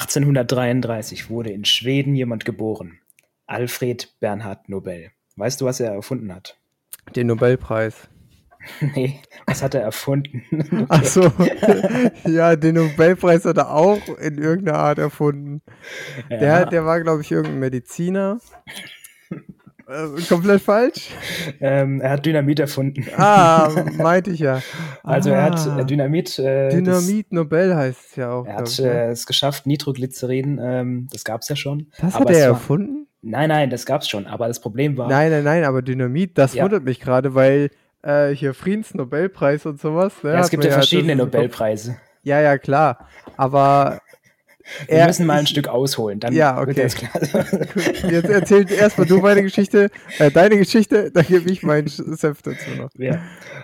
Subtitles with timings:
[0.00, 3.00] 1833 wurde in Schweden jemand geboren.
[3.46, 5.10] Alfred Bernhard Nobel.
[5.36, 6.58] Weißt du, was er erfunden hat?
[7.14, 8.08] Den Nobelpreis.
[8.94, 10.44] nee, was hat er erfunden?
[10.88, 11.22] Ach so.
[12.24, 15.62] ja, den Nobelpreis hat er auch in irgendeiner Art erfunden.
[16.28, 16.38] Ja.
[16.38, 18.40] Der, der war, glaube ich, irgendein Mediziner.
[19.90, 21.10] Äh, komplett falsch?
[21.60, 23.04] Ähm, er hat Dynamit erfunden.
[23.16, 24.62] Ah, meinte ich ja.
[25.02, 25.34] Also ah.
[25.34, 26.38] er hat äh, Dynamit.
[26.38, 28.46] Äh, Dynamit das, Nobel heißt es ja auch.
[28.46, 28.86] Er hat ne?
[28.86, 31.88] äh, es geschafft, Nitroglycerin, ähm, das gab es ja schon.
[32.00, 33.08] Das hat er erfunden?
[33.22, 34.26] Nein, nein, das gab es schon.
[34.26, 35.08] Aber das Problem war.
[35.08, 36.62] Nein, nein, nein, aber Dynamit, das ja.
[36.62, 37.70] wundert mich gerade, weil
[38.02, 40.12] äh, hier Friedensnobelpreis und sowas.
[40.22, 41.96] Ne, ja, es gibt ja verschiedene Nobelpreise.
[42.22, 43.08] Ja, ja, klar.
[43.36, 44.00] Aber
[44.86, 46.68] wir er, müssen mal ein ich, Stück ausholen, dann ja, okay.
[46.68, 47.12] wird das klar.
[48.10, 52.70] Jetzt erzähl erstmal du meine Geschichte, äh, deine Geschichte, dann gebe ich meinen Senf dazu
[52.76, 52.90] noch.
[52.96, 53.20] Ja.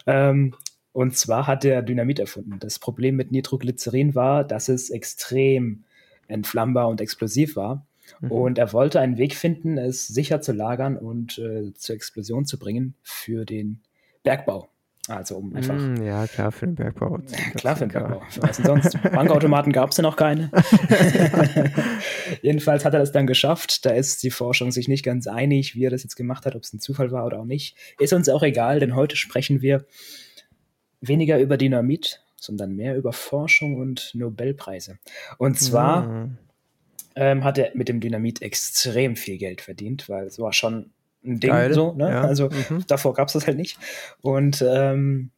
[0.07, 0.55] Ähm,
[0.93, 2.59] und zwar hat er Dynamit erfunden.
[2.59, 5.84] Das Problem mit Nitroglycerin war, dass es extrem
[6.27, 7.87] entflammbar und explosiv war.
[8.21, 8.31] Mhm.
[8.31, 12.59] Und er wollte einen Weg finden, es sicher zu lagern und äh, zur Explosion zu
[12.59, 13.81] bringen für den
[14.23, 14.69] Bergbau.
[15.09, 15.75] Also um einfach.
[15.75, 17.21] Mm, ja, klar, für den Bergbau.
[17.55, 18.23] Klar, für den Bergbau.
[18.41, 19.01] Was denn sonst?
[19.03, 20.51] Bankautomaten gab es ja noch keine.
[22.43, 23.87] Jedenfalls hat er das dann geschafft.
[23.87, 26.62] Da ist die Forschung sich nicht ganz einig, wie er das jetzt gemacht hat, ob
[26.62, 27.77] es ein Zufall war oder auch nicht.
[28.01, 29.87] Ist uns auch egal, denn heute sprechen wir
[31.01, 34.99] weniger über Dynamit, sondern mehr über Forschung und Nobelpreise.
[35.39, 36.39] Und zwar mm.
[37.15, 40.91] ähm, hat er mit dem Dynamit extrem viel Geld verdient, weil es war schon
[41.27, 41.72] ein Ding Geil.
[41.72, 41.92] so.
[41.92, 42.10] Ne?
[42.10, 42.22] Ja.
[42.22, 42.84] Also mhm.
[42.86, 43.78] davor gab es das halt nicht.
[44.20, 45.30] Und ähm,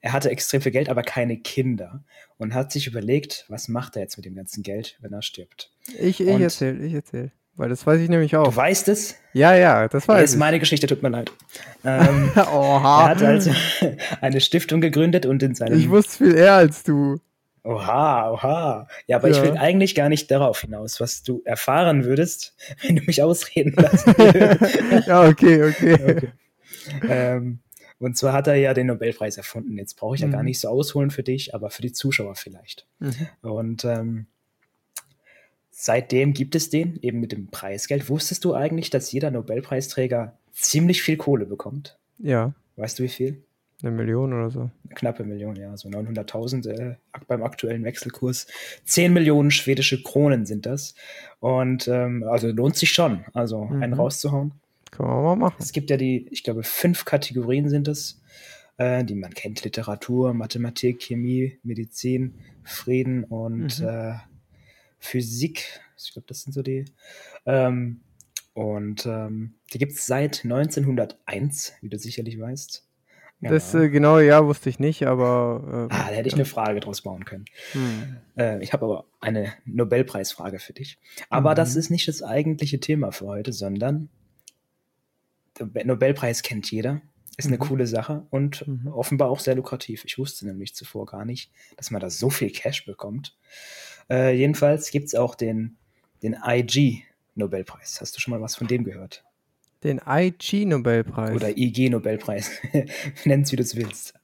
[0.00, 2.04] er hatte extrem viel Geld, aber keine Kinder.
[2.38, 5.72] Und hat sich überlegt, was macht er jetzt mit dem ganzen Geld, wenn er stirbt.
[5.98, 7.32] Ich, ich erzähl, ich erzähl.
[7.56, 8.50] Weil das weiß ich nämlich auch.
[8.50, 9.16] Du weißt es?
[9.32, 10.22] Ja, ja, das weiß ich.
[10.24, 11.32] Das ist meine Geschichte, tut mir leid.
[11.84, 13.04] Ähm, Oha.
[13.04, 13.52] Er hat also
[14.20, 15.78] eine Stiftung gegründet und in seinem.
[15.78, 17.20] Ich wusste viel eher als du.
[17.66, 18.88] Oha, oha.
[19.06, 19.36] Ja, aber ja.
[19.36, 23.72] ich will eigentlich gar nicht darauf hinaus, was du erfahren würdest, wenn du mich ausreden
[23.76, 24.06] lässt.
[25.06, 25.94] ja, okay, okay.
[25.94, 26.28] okay.
[27.08, 27.58] Ähm,
[27.98, 29.78] und zwar hat er ja den Nobelpreis erfunden.
[29.78, 30.32] Jetzt brauche ich ja mhm.
[30.32, 32.86] gar nicht so ausholen für dich, aber für die Zuschauer vielleicht.
[33.00, 33.28] Mhm.
[33.42, 34.26] Und ähm,
[35.70, 38.08] seitdem gibt es den, eben mit dem Preisgeld.
[38.08, 41.98] Wusstest du eigentlich, dass jeder Nobelpreisträger ziemlich viel Kohle bekommt?
[42.18, 42.54] Ja.
[42.76, 43.42] Weißt du, wie viel?
[43.82, 44.60] Eine Million oder so?
[44.60, 46.96] Eine knappe Million, ja, so 900.000 äh,
[47.28, 48.46] beim aktuellen Wechselkurs.
[48.84, 50.94] 10 Millionen schwedische Kronen sind das.
[51.40, 53.82] Und ähm, also lohnt sich schon, also mhm.
[53.82, 54.52] einen rauszuhauen.
[54.90, 55.56] Kann man mal machen.
[55.58, 58.22] Es gibt ja die, ich glaube, fünf Kategorien sind es,
[58.78, 63.86] äh, die man kennt: Literatur, Mathematik, Chemie, Medizin, Frieden und mhm.
[63.86, 64.14] äh,
[64.98, 65.80] Physik.
[65.98, 66.86] Ich glaube, das sind so die.
[67.44, 68.00] Ähm,
[68.54, 72.85] und ähm, die gibt es seit 1901, wie du sicherlich weißt.
[73.48, 73.54] Genau.
[73.54, 75.88] Das äh, genaue Jahr wusste ich nicht, aber.
[75.90, 77.44] Äh, ah, da hätte ich eine Frage draus bauen können.
[77.72, 78.16] Hm.
[78.36, 80.98] Äh, ich habe aber eine Nobelpreisfrage für dich.
[81.30, 81.56] Aber mhm.
[81.56, 84.08] das ist nicht das eigentliche Thema für heute, sondern
[85.58, 87.00] der Nobelpreis kennt jeder.
[87.38, 87.60] Ist eine mhm.
[87.60, 88.88] coole Sache und mhm.
[88.88, 90.04] offenbar auch sehr lukrativ.
[90.06, 93.36] Ich wusste nämlich zuvor gar nicht, dass man da so viel Cash bekommt.
[94.08, 95.76] Äh, jedenfalls gibt es auch den,
[96.22, 98.00] den IG-Nobelpreis.
[98.00, 99.25] Hast du schon mal was von dem gehört?
[99.84, 101.34] Den IG-Nobelpreis.
[101.34, 102.50] Oder IG-Nobelpreis.
[103.24, 104.14] Nenn es, wie du es willst.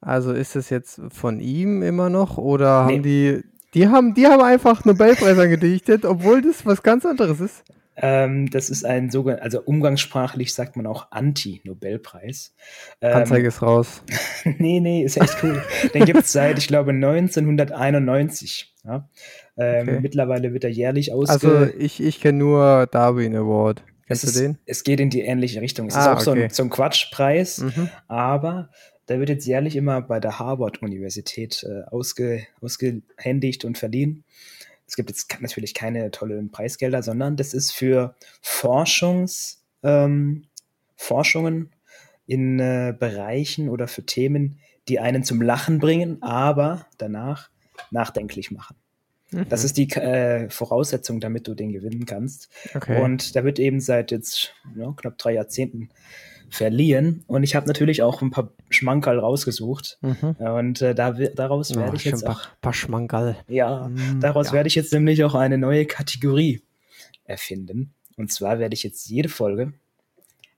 [0.00, 2.94] Also ist es jetzt von ihm immer noch oder nee.
[2.94, 3.40] haben die.
[3.74, 7.64] Die haben, die haben einfach Nobelpreis angedichtet, obwohl das was ganz anderes ist.
[7.96, 12.54] Ähm, das ist ein sogenannter, also umgangssprachlich sagt man auch Anti-Nobelpreis.
[13.00, 14.02] Ähm, Anzeige ist raus.
[14.44, 15.62] nee, nee, ist echt cool.
[15.92, 18.74] Den gibt es seit, ich glaube, 1991.
[18.84, 19.08] Ja?
[19.56, 20.00] Ähm, okay.
[20.00, 21.32] Mittlerweile wird er jährlich ausge...
[21.32, 23.84] Also ich, ich kenne nur Darwin Award.
[24.06, 24.58] Kennst es du den?
[24.66, 25.88] es geht in die ähnliche Richtung.
[25.88, 26.24] Es ah, ist auch okay.
[26.24, 27.88] so, ein, so ein Quatschpreis, mhm.
[28.06, 28.70] aber
[29.08, 34.24] der wird jetzt jährlich immer bei der Harvard-Universität äh, ausge, ausgehändigt und verliehen.
[34.86, 40.46] Es gibt jetzt natürlich keine tollen Preisgelder, sondern das ist für Forschungs, ähm,
[40.96, 41.70] Forschungen
[42.26, 44.58] in äh, Bereichen oder für Themen,
[44.88, 47.50] die einen zum Lachen bringen, aber danach
[47.90, 48.76] nachdenklich machen.
[49.48, 49.66] Das mhm.
[49.66, 52.48] ist die äh, Voraussetzung, damit du den gewinnen kannst.
[52.74, 53.00] Okay.
[53.02, 55.90] Und der wird eben seit jetzt ja, knapp drei Jahrzehnten
[56.50, 57.24] verliehen.
[57.26, 59.98] Und ich habe natürlich auch ein paar Schmankerl rausgesucht.
[60.02, 60.36] Mhm.
[60.38, 62.44] Und äh, da, daraus oh, werde ich jetzt auch.
[62.44, 63.36] Ein paar Schmankerl.
[63.48, 64.52] Ja, mhm, daraus ja.
[64.54, 66.62] werde ich jetzt nämlich auch eine neue Kategorie
[67.24, 67.94] erfinden.
[68.16, 69.72] Und zwar werde ich jetzt jede Folge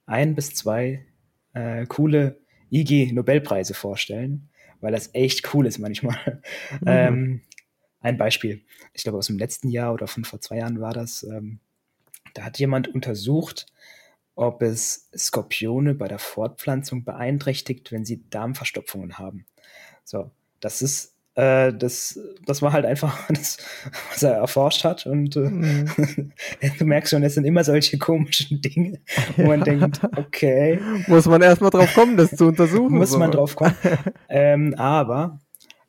[0.05, 1.05] ein bis zwei
[1.53, 2.39] äh, coole
[2.71, 4.49] IG-Nobelpreise vorstellen,
[4.79, 6.41] weil das echt cool ist manchmal.
[6.81, 6.87] Mhm.
[6.87, 7.41] Ähm,
[7.99, 8.63] ein Beispiel,
[8.93, 11.59] ich glaube aus dem letzten Jahr oder von vor zwei Jahren war das, ähm,
[12.33, 13.65] da hat jemand untersucht,
[14.35, 19.45] ob es Skorpione bei der Fortpflanzung beeinträchtigt, wenn sie Darmverstopfungen haben.
[20.03, 23.57] So, das ist äh, das, das war halt einfach das,
[24.09, 25.05] was er erforscht hat.
[25.05, 26.31] Und äh, mhm.
[26.79, 28.99] du merkst schon, es sind immer solche komischen Dinge,
[29.35, 30.79] wo man denkt, okay.
[31.05, 32.97] Muss man erstmal drauf kommen, das zu untersuchen.
[32.97, 33.19] Muss so.
[33.19, 33.75] man drauf kommen.
[34.29, 35.39] ähm, aber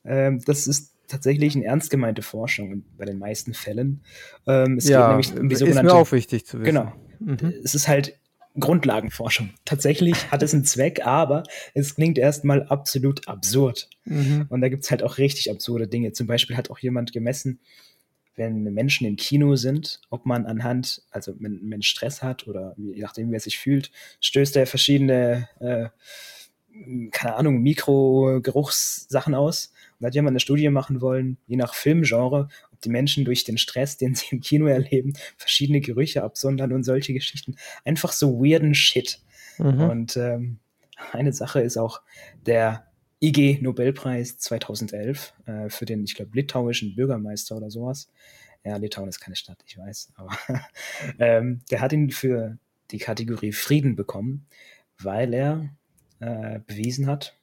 [0.05, 4.03] ähm, das ist tatsächlich eine ernst gemeinte Forschung bei den meisten Fällen.
[4.47, 5.89] Ähm, es ja, geht nämlich um die sogenannte.
[5.89, 6.65] Ist mir auch wichtig zu wissen.
[6.65, 6.93] Genau.
[7.19, 7.55] Mhm.
[7.65, 8.19] Es ist halt
[8.59, 9.51] Grundlagenforschung.
[9.65, 11.45] Tatsächlich hat es einen Zweck, aber
[11.75, 13.89] es klingt erstmal absolut absurd.
[14.05, 14.47] Mhm.
[14.49, 16.13] Und da gibt es halt auch richtig absurde Dinge.
[16.13, 17.61] Zum Beispiel hat auch jemand gemessen,
[18.37, 22.75] wenn Menschen im Kino sind, ob man anhand, also wenn ein Mensch Stress hat oder
[22.77, 23.91] je nachdem, wie er sich fühlt,
[24.21, 25.89] stößt er verschiedene, äh,
[27.11, 29.73] keine Ahnung, Mikrogeruchssachen aus.
[30.01, 32.49] Da hat jemand eine Studie machen wollen, je nach Filmgenre,
[32.85, 37.13] die Menschen durch den Stress, den sie im Kino erleben, verschiedene Gerüche absondern und solche
[37.13, 37.57] Geschichten.
[37.85, 39.21] Einfach so weirden Shit.
[39.59, 39.81] Mhm.
[39.81, 40.59] Und ähm,
[41.13, 42.03] eine Sache ist auch
[42.47, 42.87] der
[43.21, 48.11] IG Nobelpreis 2011 äh, für den, ich glaube, litauischen Bürgermeister oder sowas.
[48.65, 50.37] Ja, Litauen ist keine Stadt, ich weiß, aber
[51.19, 52.59] ähm, der hat ihn für
[52.91, 54.47] die Kategorie Frieden bekommen,
[54.99, 55.71] weil er
[56.21, 57.38] äh, bewiesen hat,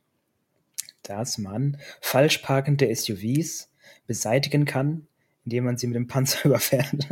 [1.10, 3.72] dass man falsch parkende SUVs
[4.08, 5.08] beseitigen kann,
[5.46, 7.08] indem man sie mit dem Panzer überfährt.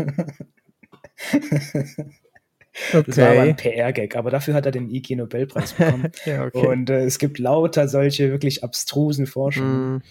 [2.92, 3.04] Okay.
[3.06, 6.12] Das war aber ein PR-Gag, aber dafür hat er den IG Nobelpreis bekommen.
[6.26, 6.66] ja, okay.
[6.66, 9.98] Und äh, es gibt lauter solche wirklich abstrusen Forschungen.
[9.98, 10.02] Mm.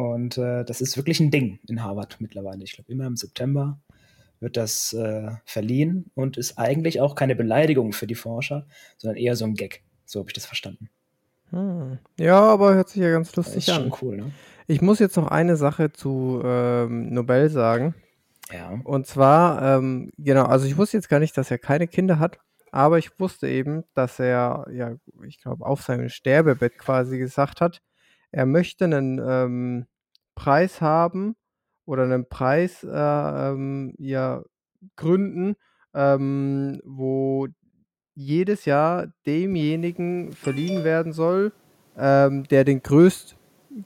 [0.00, 2.62] Und äh, das ist wirklich ein Ding in Harvard mittlerweile.
[2.62, 3.80] Ich glaube, immer im September
[4.40, 8.66] wird das äh, verliehen und ist eigentlich auch keine Beleidigung für die Forscher,
[8.96, 9.82] sondern eher so ein Gag.
[10.04, 10.90] So habe ich das verstanden.
[11.54, 11.98] Hm.
[12.18, 13.90] Ja, aber hört sich ja ganz lustig das ist an.
[13.90, 14.32] Schon cool, ne?
[14.66, 17.94] Ich muss jetzt noch eine Sache zu ähm, Nobel sagen.
[18.52, 18.80] Ja.
[18.84, 22.38] Und zwar, ähm, genau, also ich wusste jetzt gar nicht, dass er keine Kinder hat,
[22.72, 24.96] aber ich wusste eben, dass er, ja,
[25.26, 27.80] ich glaube, auf seinem Sterbebett quasi gesagt hat,
[28.32, 29.86] er möchte einen ähm,
[30.34, 31.36] Preis haben
[31.84, 34.42] oder einen Preis äh, ähm, ja,
[34.96, 35.54] gründen,
[35.94, 37.46] ähm, wo
[38.14, 41.52] jedes Jahr demjenigen verliehen werden soll,
[41.98, 43.36] ähm, der den größt,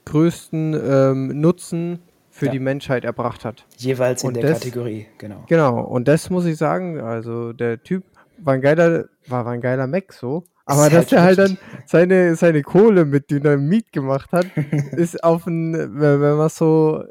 [0.05, 1.99] größten ähm, Nutzen
[2.29, 2.51] für ja.
[2.51, 3.65] die Menschheit erbracht hat.
[3.77, 5.43] Jeweils in und der das, Kategorie, genau.
[5.47, 8.03] Genau, und das muss ich sagen, also der Typ
[8.37, 10.43] war ein geiler, war, war ein geiler Mac so.
[10.65, 14.45] Aber ist dass halt er halt dann seine, seine Kohle mit Dynamit gemacht hat,
[14.91, 17.03] ist auf ein, wenn man es so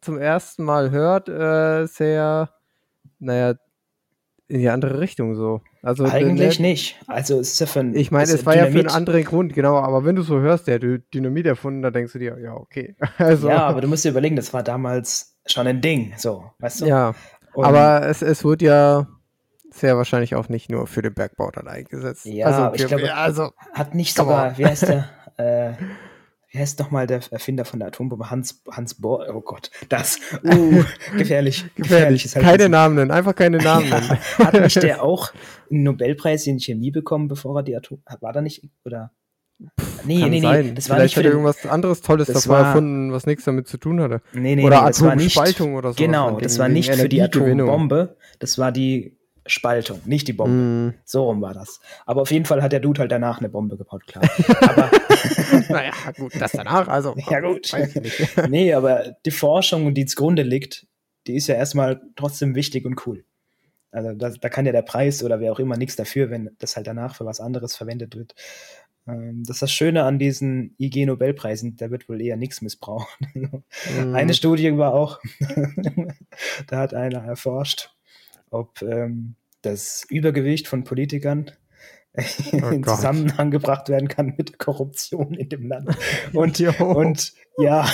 [0.00, 2.50] zum ersten Mal hört, äh, sehr,
[3.18, 3.54] naja,
[4.48, 5.60] in die andere Richtung so.
[5.82, 6.96] Also Eigentlich nicht.
[7.06, 8.74] Also es ist ja für ein, Ich meine, es war Dynamit.
[8.74, 9.76] ja für einen anderen Grund, genau.
[9.76, 10.82] Aber wenn du so hörst, der hat
[11.12, 12.96] Dynamit erfunden, da denkst du dir, ja, okay.
[13.18, 16.82] Also, ja, aber du musst dir überlegen, das war damals schon ein Ding, so, weißt
[16.82, 16.86] du?
[16.86, 17.14] Ja.
[17.54, 19.06] Und aber es, es wird ja
[19.70, 22.26] sehr wahrscheinlich auch nicht nur für den Bergbau dann eingesetzt.
[22.26, 25.08] Ja, also, ich glaube, also, hat nicht sogar, wie heißt der?
[25.36, 25.72] äh,
[26.50, 28.30] wie heißt nochmal der Erfinder von der Atombombe?
[28.30, 30.84] Hans, Hans Bohr, oh Gott, das, uh,
[31.16, 31.64] gefährlich.
[31.74, 32.34] gefährlich.
[32.34, 34.18] halt keine Namen nennen, einfach keine Namen nennen.
[34.38, 35.32] Ja, hat nicht der auch
[35.70, 39.12] einen Nobelpreis in Chemie bekommen, bevor er die Atom, war da nicht, oder?
[40.04, 42.66] Nee, Kann nee, nee, das war Vielleicht nicht hat er irgendwas anderes Tolles davor war,
[42.66, 44.20] erfunden, was nichts damit zu tun hatte.
[44.34, 45.96] Nee, nee, oder nee, Atomspaltung oder so.
[45.96, 50.90] Genau, das war nicht für die Atombombe, das war die Spaltung, nicht die Bombe.
[50.90, 50.94] Mm.
[51.04, 51.80] So rum war das.
[52.04, 54.24] Aber auf jeden Fall hat der Dude halt danach eine Bombe gebaut, klar.
[54.60, 54.90] aber
[55.68, 57.14] naja, gut, das danach, also.
[57.30, 57.70] ja, gut.
[58.48, 60.86] nee, aber die Forschung, die zugrunde liegt,
[61.26, 63.24] die ist ja erstmal trotzdem wichtig und cool.
[63.90, 66.76] Also da, da kann ja der Preis oder wer auch immer nichts dafür, wenn das
[66.76, 68.34] halt danach für was anderes verwendet wird.
[69.06, 73.18] Ähm, das ist das Schöne an diesen IG-Nobelpreisen, da wird wohl eher nichts missbraucht.
[73.34, 74.14] mm.
[74.14, 75.20] Eine Studie war auch,
[76.66, 77.95] da hat einer erforscht,
[78.50, 81.50] ob ähm, das Übergewicht von Politikern
[82.16, 82.96] oh in Gott.
[82.96, 85.88] Zusammenhang gebracht werden kann mit der Korruption in dem Land.
[86.32, 87.88] Und, und ja,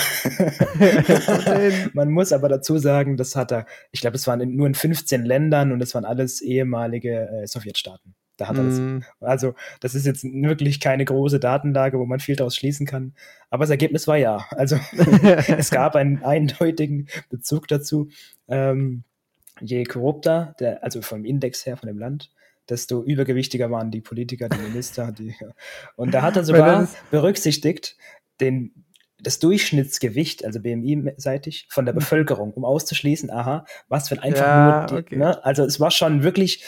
[1.93, 4.75] man muss aber dazu sagen, das hat er, ich glaube, es waren in, nur in
[4.75, 8.15] 15 Ländern und es waren alles ehemalige äh, Sowjetstaaten.
[8.35, 8.79] Da hat er das.
[8.79, 8.99] Mm.
[9.21, 13.13] Also, das ist jetzt wirklich keine große Datenlage, wo man viel daraus schließen kann.
[13.49, 14.45] Aber das Ergebnis war ja.
[14.51, 14.77] Also,
[15.47, 18.09] es gab einen eindeutigen Bezug dazu.
[18.47, 19.03] Ähm,
[19.61, 22.31] je korrupter, der, also vom Index her, von dem Land,
[22.69, 25.11] desto übergewichtiger waren die Politiker, die Minister.
[25.11, 25.35] Die,
[25.95, 27.97] und da hat er sogar berücksichtigt,
[28.39, 28.85] den,
[29.19, 31.99] das Durchschnittsgewicht, also BMI-seitig, von der mhm.
[31.99, 35.17] Bevölkerung, um auszuschließen, aha, was für ein einfach ja, nur, die, okay.
[35.17, 35.43] ne?
[35.45, 36.63] also es war schon wirklich,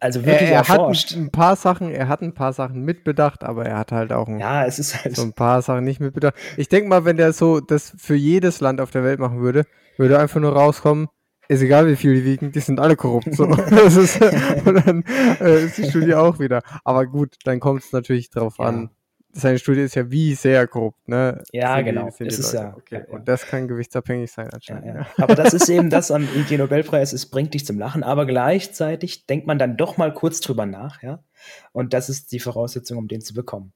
[0.00, 1.12] also wirklich er, er erforscht.
[1.12, 4.28] Hat ein paar Sachen, er hat ein paar Sachen mitbedacht, aber er hat halt auch
[4.28, 6.34] ein, ja, es ist halt so ein paar Sachen nicht mitbedacht.
[6.56, 9.64] Ich denke mal, wenn der so das für jedes Land auf der Welt machen würde,
[9.96, 11.08] würde einfach nur rauskommen,
[11.48, 13.34] ist egal wie viel die wiegen, die sind alle korrupt.
[13.34, 13.46] So.
[13.70, 15.04] das ist, und dann
[15.40, 16.62] äh, ist die Studie auch wieder.
[16.84, 18.66] Aber gut, dann kommt es natürlich darauf ja.
[18.66, 18.90] an,
[19.36, 21.42] seine Studie ist ja wie sehr korrupt, ne?
[21.52, 22.08] Ja, Sind genau.
[22.08, 23.04] Die, Das ist ja- okay.
[23.06, 23.14] ja.
[23.14, 25.06] Und das kann gewichtsabhängig sein anscheinend.
[25.18, 29.26] Aber das ist eben das am IG Nobelpreis, es bringt dich zum Lachen, aber gleichzeitig
[29.26, 31.24] denkt man dann doch mal kurz drüber nach, ja.
[31.72, 33.72] Und das ist die Voraussetzung, um den zu bekommen.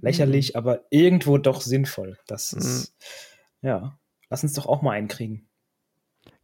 [0.00, 2.16] Lächerlich, aber irgendwo doch sinnvoll.
[2.26, 2.94] Das ist,
[3.60, 3.98] ja,
[4.30, 5.46] lass uns doch auch mal einkriegen.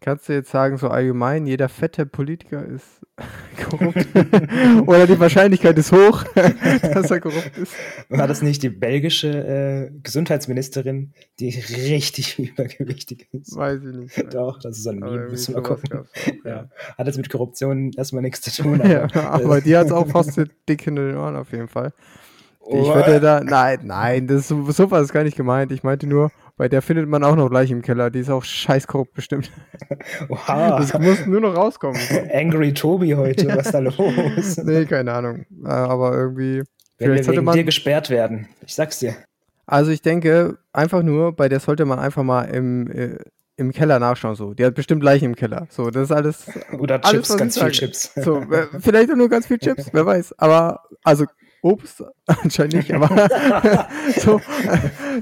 [0.01, 2.85] Kannst du jetzt sagen, so allgemein, jeder fette Politiker ist
[3.69, 4.07] korrupt?
[4.87, 7.73] Oder die Wahrscheinlichkeit ist hoch, dass er korrupt ist?
[8.09, 13.57] War das nicht die belgische äh, Gesundheitsministerin, die richtig übergewichtig ist?
[13.57, 14.35] Weiß ich nicht.
[14.35, 16.07] Doch, das ist ein Meme, müssen wir gucken.
[16.45, 16.69] ja.
[16.97, 18.81] Hat jetzt mit Korruption erstmal nichts zu tun.
[18.81, 21.69] Aber, Ja, aber die hat es auch fast so dick hinter den Ohren auf jeden
[21.69, 21.93] Fall.
[22.71, 25.73] Ich würde da, nein, nein, das ist, so so war es gar nicht gemeint.
[25.73, 28.11] Ich meinte nur, bei der findet man auch noch Leiche im Keller.
[28.11, 29.51] Die ist auch scheiß korrupt bestimmt.
[30.29, 32.01] Oha, Das muss nur noch rauskommen.
[32.33, 34.57] Angry Tobi heute, was ist da los?
[34.65, 35.47] Nee, keine Ahnung.
[35.65, 36.65] Äh, Aber irgendwie, Wenn
[36.99, 38.49] vielleicht wir sollte wegen dir man, gesperrt werden.
[38.67, 39.15] Ich sag's dir.
[39.67, 43.19] also ich denke, einfach nur, bei der sollte man einfach mal im, äh,
[43.57, 44.35] im Keller nachschauen.
[44.35, 45.67] So, die hat bestimmt Leichen im Keller.
[45.71, 46.47] So, das ist alles.
[46.79, 47.71] Oder Alles, Chips, ganz viel.
[47.71, 48.13] Chips.
[48.15, 50.35] So, äh, vielleicht auch nur ganz viel Chips, wer weiß.
[50.39, 51.25] Aber, also
[51.63, 53.09] Obst anscheinend nicht, aber
[54.21, 54.41] so,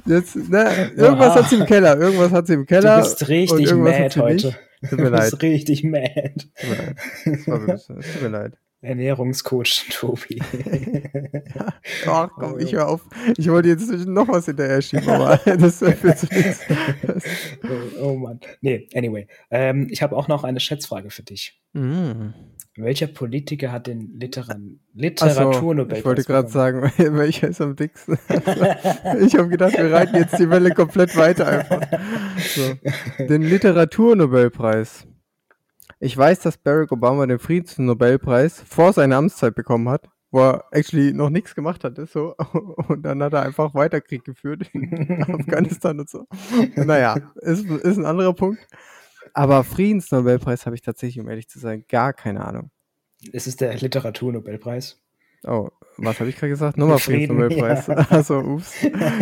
[0.05, 2.99] jetzt, ne, irgendwas hat sie im Keller, irgendwas hat sie im Du Keller.
[2.99, 4.35] bist richtig mad heute.
[4.49, 4.59] nicht.
[4.91, 5.31] Tut mir Du leid.
[5.31, 6.35] bist richtig mad.
[6.55, 7.87] Tut mir leid.
[7.87, 8.53] Tut mir leid.
[8.83, 10.39] Ernährungscoach Tobi.
[12.07, 13.01] Ach komm, ich höre auf.
[13.37, 16.61] Ich wollte jetzt noch was hinterher schieben, aber das führt zu nichts.
[17.99, 18.39] Oh, oh Mann.
[18.61, 19.27] Nee, anyway.
[19.51, 21.59] Ähm, ich habe auch noch eine Schätzfrage für dich.
[21.77, 22.33] Mm.
[22.79, 27.75] Welcher Politiker hat den Literan Ach so, Literaturnobelpreis ich wollte gerade sagen, welcher ist am
[27.75, 28.19] dicksten?
[28.29, 31.81] ich habe gedacht, wir reiten jetzt die Welle komplett weiter einfach.
[32.39, 32.75] So.
[33.25, 35.07] Den Literaturnobelpreis.
[36.01, 41.15] Ich weiß, dass Barack Obama den Friedensnobelpreis vor seiner Amtszeit bekommen hat, wo er actually
[41.15, 42.05] noch nichts gemacht hatte.
[42.05, 42.35] So.
[42.89, 46.27] Und dann hat er einfach weiter Krieg geführt in Afghanistan und so.
[46.75, 48.67] Naja, ist, ist ein anderer Punkt.
[49.37, 52.71] Aber Friedensnobelpreis habe ich tatsächlich, um ehrlich zu sein, gar keine Ahnung.
[53.35, 54.99] Es ist der Literaturnobelpreis.
[55.45, 56.79] Oh, was habe ich gerade gesagt?
[56.79, 58.11] Nochmal Frieden, Friedensnobelpreis.
[58.11, 58.73] Also, ups.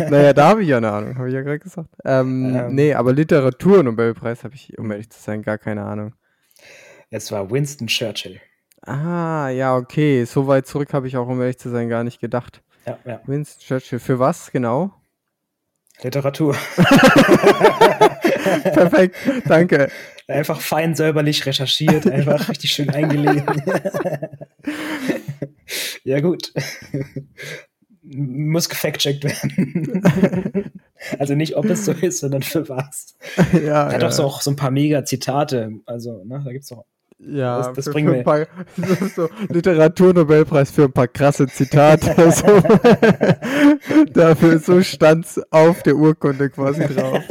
[0.09, 1.89] Naja, da habe ich ja eine Ahnung, habe ich ja gerade gesagt.
[2.05, 2.75] Ähm, Ähm.
[2.75, 6.15] nee, aber Literaturnobelpreis habe ich, um ehrlich zu sein, gar keine Ahnung.
[7.09, 8.39] Es war Winston Churchill.
[8.83, 10.23] Ah, ja, okay.
[10.23, 12.63] So weit zurück habe ich auch, um ehrlich zu sein, gar nicht gedacht.
[12.87, 13.21] Ja, ja.
[13.25, 14.93] Winston Churchill, für was genau?
[16.03, 16.55] Literatur.
[18.63, 19.15] Perfekt,
[19.47, 19.89] danke.
[20.27, 23.45] Einfach fein säuberlich recherchiert, einfach richtig schön eingelesen.
[26.03, 26.51] ja, gut.
[28.01, 30.01] Muss gefact-checkt werden.
[31.19, 33.15] also nicht, ob es so ist, sondern für was.
[33.53, 35.73] ja, Er hat ja, doch so auch so ein paar Mega-Zitate.
[35.85, 36.85] Also, ne, da gibt's doch.
[37.27, 38.47] Ja, das- das für, bringen für ein paar,
[39.15, 42.13] so, Literaturnobelpreis für ein paar krasse Zitate.
[42.31, 44.05] so.
[44.13, 47.21] Dafür so stand's auf der Urkunde quasi drauf.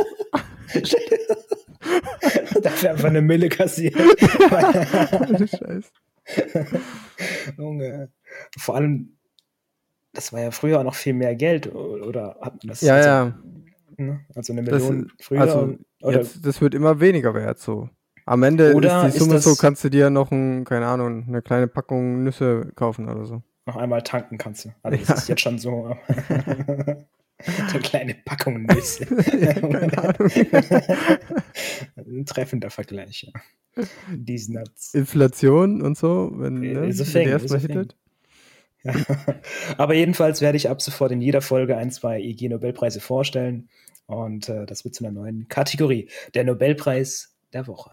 [2.63, 3.95] Dafür einfach eine Mille kassiert.
[3.97, 5.93] Ohne Scheiß.
[7.59, 8.11] Junge.
[8.59, 9.17] Vor allem,
[10.13, 12.81] das war ja früher auch noch viel mehr Geld, oder hat man das?
[12.81, 13.35] Ja, also, ja.
[13.99, 14.21] ne?
[14.35, 15.41] Also eine Das, Million früher.
[15.41, 17.89] also oder jetzt, das wird immer weniger wert so.
[18.27, 20.87] Am Ende Oder ist die ist Summe so, das- kannst du dir noch ein, keine
[20.87, 23.43] Ahnung, eine kleine Packung Nüsse kaufen oder so.
[23.67, 24.71] noch einmal tanken kannst du.
[24.83, 25.15] Also das Ja.
[25.15, 25.97] ist jetzt schon so.
[27.47, 29.05] Eine kleine Packung Nüsse.
[29.07, 30.31] keine Ahnung.
[31.97, 33.31] Ein treffender Vergleich.
[33.77, 33.85] Ja.
[34.25, 34.95] These nuts.
[34.95, 37.97] Inflation und so, wenn, ne, die is a erstmal hittet.
[38.85, 38.95] Ja.
[39.79, 43.69] Aber jedenfalls werde ich ab sofort in jeder Folge ein, zwei IG-Nobelpreise vorstellen.
[44.07, 46.09] Und äh, das wird zu einer neuen Kategorie.
[46.35, 47.91] Der Nobelpreis der Woche.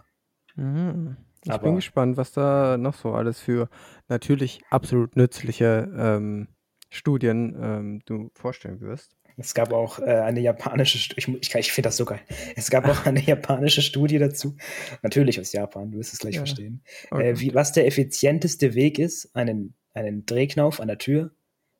[0.61, 1.17] Mhm.
[1.43, 3.69] Ich Aber- bin gespannt, was da noch so alles für
[4.07, 6.47] natürlich absolut nützliche ähm,
[6.89, 9.15] Studien ähm, du vorstellen wirst.
[9.37, 12.19] Es gab auch äh, eine japanische, Stu- ich, ich, ich finde das so geil.
[12.55, 14.55] Es gab auch eine japanische Studie dazu,
[15.01, 16.41] natürlich aus Japan, du wirst es gleich Ja.
[16.41, 17.29] verstehen, Okay.
[17.29, 21.31] äh, wie, was der effizienteste Weg ist, einen, einen Drehknauf an der Tür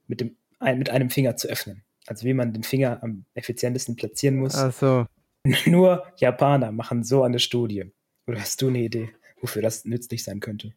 [0.08, 1.84] mit, dem, ein, mit einem Finger zu öffnen.
[2.08, 4.56] Also wie man den Finger am effizientesten platzieren muss.
[4.56, 5.06] Also,
[5.68, 7.92] Nur Japaner machen so eine Studie.
[8.32, 9.10] Oder hast du eine Idee,
[9.42, 10.74] wofür das nützlich sein könnte?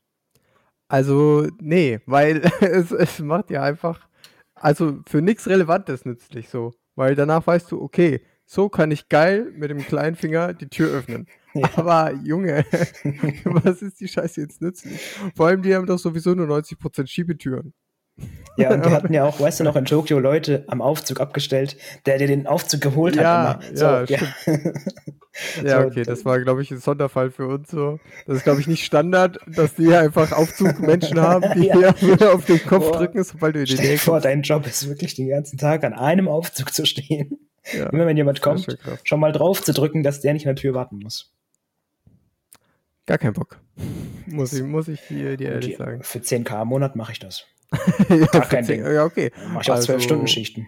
[0.89, 4.09] also, nee, weil es, es macht ja einfach,
[4.55, 6.73] also für nichts Relevantes nützlich so.
[6.97, 10.91] Weil danach weißt du, okay, so kann ich geil mit dem kleinen Finger die Tür
[10.91, 11.27] öffnen.
[11.57, 11.71] Ja.
[11.77, 12.65] Aber Junge,
[13.45, 15.01] was ist die Scheiße jetzt nützlich?
[15.37, 17.73] Vor allem, die haben doch sowieso nur 90% Schiebetüren.
[18.57, 21.77] Ja, und die hatten ja auch, weißt du noch, in Tokio Leute am Aufzug abgestellt,
[22.07, 23.71] der dir den Aufzug geholt Ja, hat.
[23.71, 24.05] immer.
[24.09, 24.19] ja,
[25.65, 27.99] Ja, so, okay, das war, glaube ich, ein Sonderfall für uns so.
[28.27, 31.93] Das ist, glaube ich, nicht Standard, dass die einfach Aufzugmenschen haben, die ja.
[31.97, 32.99] hier auf den Kopf Boah.
[32.99, 35.93] drücken, sobald du in die Nähe vor, dein Job ist wirklich den ganzen Tag an
[35.93, 37.39] einem Aufzug zu stehen.
[37.73, 40.63] Ja, Immer wenn jemand kommt, schon mal drauf zu drücken, dass der nicht an der
[40.63, 41.33] Tür warten muss.
[43.07, 43.59] Gar kein Bock.
[44.27, 46.03] Muss ich, muss ich dir, dir ehrlich sagen.
[46.03, 47.47] Für 10k im Monat mache ich das.
[48.09, 48.93] ja, Gar kein 10, Ding.
[48.93, 49.31] Ja, okay.
[49.53, 50.67] Mache ich auch also, 12-Stunden-Schichten.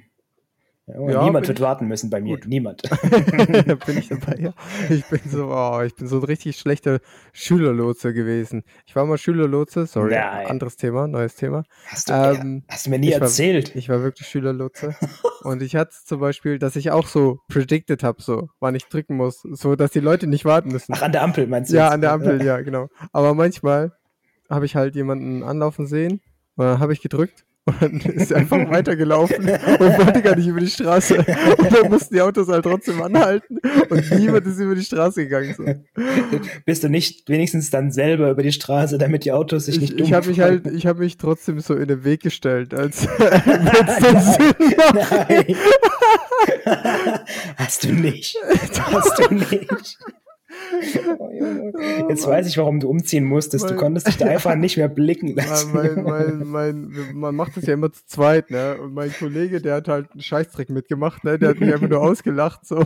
[0.89, 2.37] Ja, niemand wird warten müssen bei mir.
[2.37, 2.47] Gut.
[2.47, 2.83] Niemand.
[3.87, 4.55] bin ich dabei, ja.
[4.89, 7.01] Ich bin so, oh, ich bin so ein richtig schlechter
[7.33, 8.63] Schülerlotse gewesen.
[8.87, 10.47] Ich war mal Schülerlotse, sorry, Nein.
[10.47, 11.65] anderes Thema, neues Thema.
[11.89, 13.71] Hast du, ähm, hast du mir nie ich erzählt?
[13.71, 14.95] War, ich war wirklich Schülerlotse.
[15.43, 19.17] und ich hatte zum Beispiel, dass ich auch so predicted habe, so, wann ich drücken
[19.17, 20.93] muss, so, dass die Leute nicht warten müssen.
[20.95, 21.77] Ach, an der Ampel meinst du?
[21.77, 21.95] Ja, jetzt?
[21.95, 22.87] an der Ampel, ja, genau.
[23.13, 23.91] Aber manchmal
[24.49, 26.21] habe ich halt jemanden anlaufen sehen
[26.57, 30.47] und dann habe ich gedrückt und dann ist er einfach weitergelaufen und wollte gar nicht
[30.47, 31.19] über die Straße.
[31.59, 33.59] Und dann mussten die Autos halt trotzdem anhalten
[33.91, 35.55] und niemand ist über die Straße gegangen.
[35.57, 35.65] So.
[36.65, 40.01] Bist du nicht wenigstens dann selber über die Straße, damit die Autos sich nicht Ich,
[40.01, 45.57] ich habe mich halt, ich habe mich trotzdem so in den Weg gestellt, als Nein.
[47.57, 48.37] Hast du nicht.
[48.79, 49.99] Hast du nicht.
[52.09, 53.65] Jetzt weiß ich, warum du umziehen musstest.
[53.65, 55.73] Mein, du konntest dich da einfach nicht mehr blicken lassen.
[55.73, 58.77] Mein, mein, mein, man macht das ja immer zu zweit, ne?
[58.81, 61.39] Und mein Kollege, der hat halt einen Scheißtrick mitgemacht, ne?
[61.39, 62.85] Der hat mich einfach nur ausgelacht, so.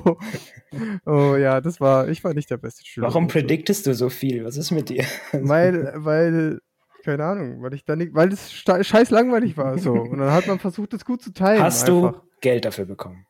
[1.07, 3.07] Oh ja, das war, ich war nicht der beste Schüler.
[3.07, 4.45] Warum prediktest du so viel?
[4.45, 5.05] Was ist mit dir?
[5.33, 6.61] Weil, weil,
[7.05, 9.93] keine Ahnung, weil ich da nicht, weil es scheiß langweilig war, so.
[9.93, 11.63] Und dann hat man versucht, das gut zu teilen.
[11.63, 12.13] Hast einfach.
[12.13, 13.27] du Geld dafür bekommen?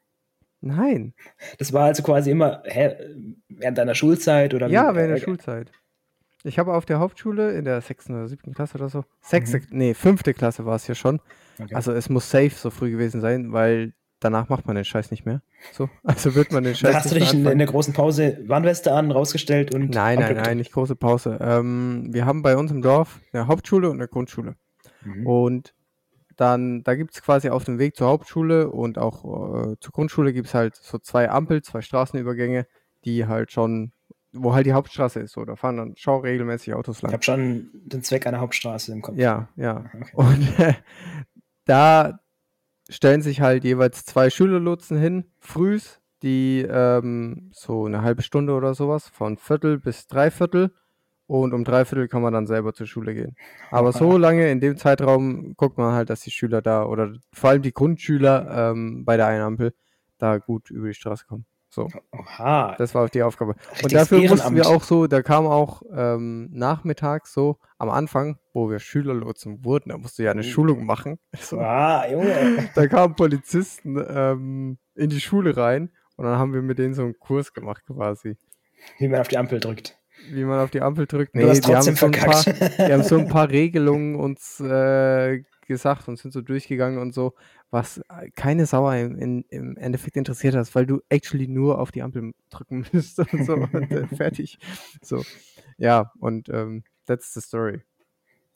[0.61, 1.14] Nein.
[1.59, 2.95] Das war also quasi immer hä,
[3.49, 5.73] während deiner Schulzeit oder Ja, während der Schulzeit.
[6.43, 9.67] Ich habe auf der Hauptschule in der sechsten oder siebten Klasse oder so, sechste, mhm.
[9.71, 11.21] nee, fünfte Klasse war es ja schon.
[11.59, 11.75] Okay.
[11.75, 15.26] Also es muss safe so früh gewesen sein, weil danach macht man den Scheiß nicht
[15.26, 15.43] mehr.
[15.73, 16.93] So, also wird man den Scheiß.
[16.93, 19.90] Da hast du dich in, in, der großen Pause Warnweste an, rausgestellt und.
[19.90, 21.39] Nein, nein, nein, nicht große Pause.
[21.41, 24.56] Ähm, wir haben bei uns im Dorf eine Hauptschule und eine Grundschule.
[25.04, 25.26] Mhm.
[25.26, 25.75] Und
[26.41, 30.33] dann, da gibt es quasi auf dem Weg zur Hauptschule und auch äh, zur Grundschule
[30.33, 32.67] gibt es halt so zwei Ampel, zwei Straßenübergänge,
[33.05, 33.93] die halt schon,
[34.33, 35.33] wo halt die Hauptstraße ist.
[35.33, 37.11] So, da fahren dann schon regelmäßig Autos lang.
[37.11, 39.19] Ich habe schon den Zweck einer Hauptstraße im Kopf.
[39.19, 39.85] Ja, ja.
[39.93, 40.11] Okay.
[40.15, 40.75] Und äh,
[41.67, 42.21] da
[42.89, 48.73] stellen sich halt jeweils zwei Schülerlotsen hin, frühs, die ähm, so eine halbe Stunde oder
[48.73, 50.73] sowas, von Viertel bis Dreiviertel
[51.30, 53.36] und um dreiviertel kann man dann selber zur Schule gehen.
[53.71, 57.50] Aber so lange in dem Zeitraum guckt man halt, dass die Schüler da oder vor
[57.50, 59.73] allem die Grundschüler ähm, bei der Einampel
[60.19, 61.47] da gut über die Straße kommen.
[61.69, 61.88] So.
[62.10, 62.75] Oha.
[62.78, 63.54] Das war auch die Aufgabe.
[63.80, 68.69] Und dafür mussten wir auch so, da kam auch ähm, nachmittags so am Anfang, wo
[68.69, 70.45] wir Schülerlotsen wurden, da musste ja eine uh.
[70.45, 71.21] Schulung machen.
[71.38, 71.60] So.
[71.60, 72.71] Ah, Junge.
[72.75, 77.02] Da kamen Polizisten ähm, in die Schule rein und dann haben wir mit denen so
[77.02, 78.36] einen Kurs gemacht quasi.
[78.99, 80.00] Wie man auf die Ampel drückt
[80.30, 81.35] wie man auf die Ampel drückt.
[81.35, 86.19] Nee, die haben, so paar, die haben, so ein paar, Regelungen uns äh, gesagt und
[86.19, 87.35] sind so durchgegangen und so,
[87.71, 88.00] was
[88.35, 92.87] keine Sauer im, im, Endeffekt interessiert hat, weil du actually nur auf die Ampel drücken
[92.93, 94.59] müsstest und so und äh, fertig.
[95.02, 95.23] So,
[95.78, 97.83] ja, und ähm, that's the story.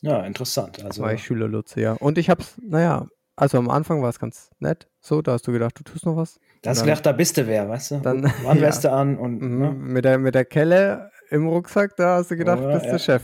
[0.03, 0.85] Ja, interessant.
[0.85, 1.93] Also, war ich Schülerlutze, ja.
[1.93, 5.53] Und ich hab's, naja, also am Anfang war es ganz nett, so, da hast du
[5.53, 6.39] gedacht, du tust noch was.
[6.63, 7.99] Das wäre da bist du wer, weißt du?
[7.99, 8.95] Dann Warnweste ja.
[8.95, 9.71] an und mhm, ne?
[9.73, 12.93] mit, der, mit der Kelle im Rucksack, da hast du gedacht, oh, bist ja.
[12.93, 13.23] der Chef.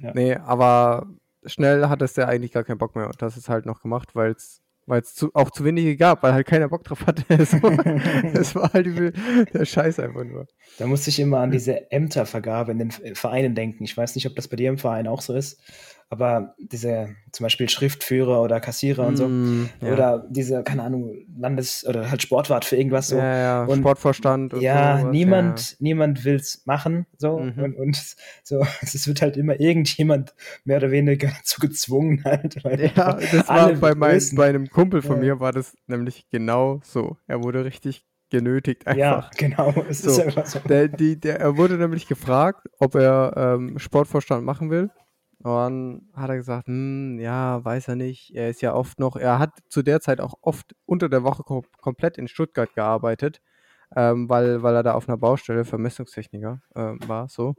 [0.00, 0.12] Ja.
[0.14, 1.06] Nee, aber
[1.44, 4.32] schnell hattest du eigentlich gar keinen Bock mehr und das ist halt noch gemacht, weil
[4.32, 7.22] es weil es auch zu wenige gab, weil halt keiner Bock drauf hatte.
[8.34, 9.12] Es war halt übel,
[9.52, 10.46] der Scheiß einfach nur.
[10.78, 13.84] Da musste ich immer an diese Ämtervergabe in den Vereinen denken.
[13.84, 15.60] Ich weiß nicht, ob das bei dir im Verein auch so ist.
[16.12, 19.92] Aber diese zum Beispiel Schriftführer oder Kassierer und so, mm, ja.
[19.92, 23.16] oder diese, keine Ahnung, Landes- oder halt Sportwart für irgendwas so.
[23.16, 24.54] Ja, ja, und, Sportvorstand.
[24.54, 27.38] Und ja, sowas, niemand, niemand will's machen, so.
[27.38, 27.62] Mhm.
[27.62, 32.56] Und, und so, es wird halt immer irgendjemand mehr oder weniger dazu gezwungen halt.
[32.64, 37.18] ja, das war bei, mein, bei einem Kumpel von mir war das nämlich genau so.
[37.28, 38.98] Er wurde richtig genötigt einfach.
[38.98, 39.74] Ja, genau.
[39.88, 40.58] Es so, ist einfach so.
[40.60, 44.90] Der, die, der, er wurde nämlich gefragt, ob er ähm, Sportvorstand machen will.
[45.42, 48.34] Und dann hat er gesagt, hm, ja, weiß er nicht.
[48.34, 51.42] Er ist ja oft noch, er hat zu der Zeit auch oft unter der Woche
[51.44, 53.40] kom komplett in Stuttgart gearbeitet,
[53.96, 57.54] ähm, weil, weil er da auf einer Baustelle Vermessungstechniker äh, war, so.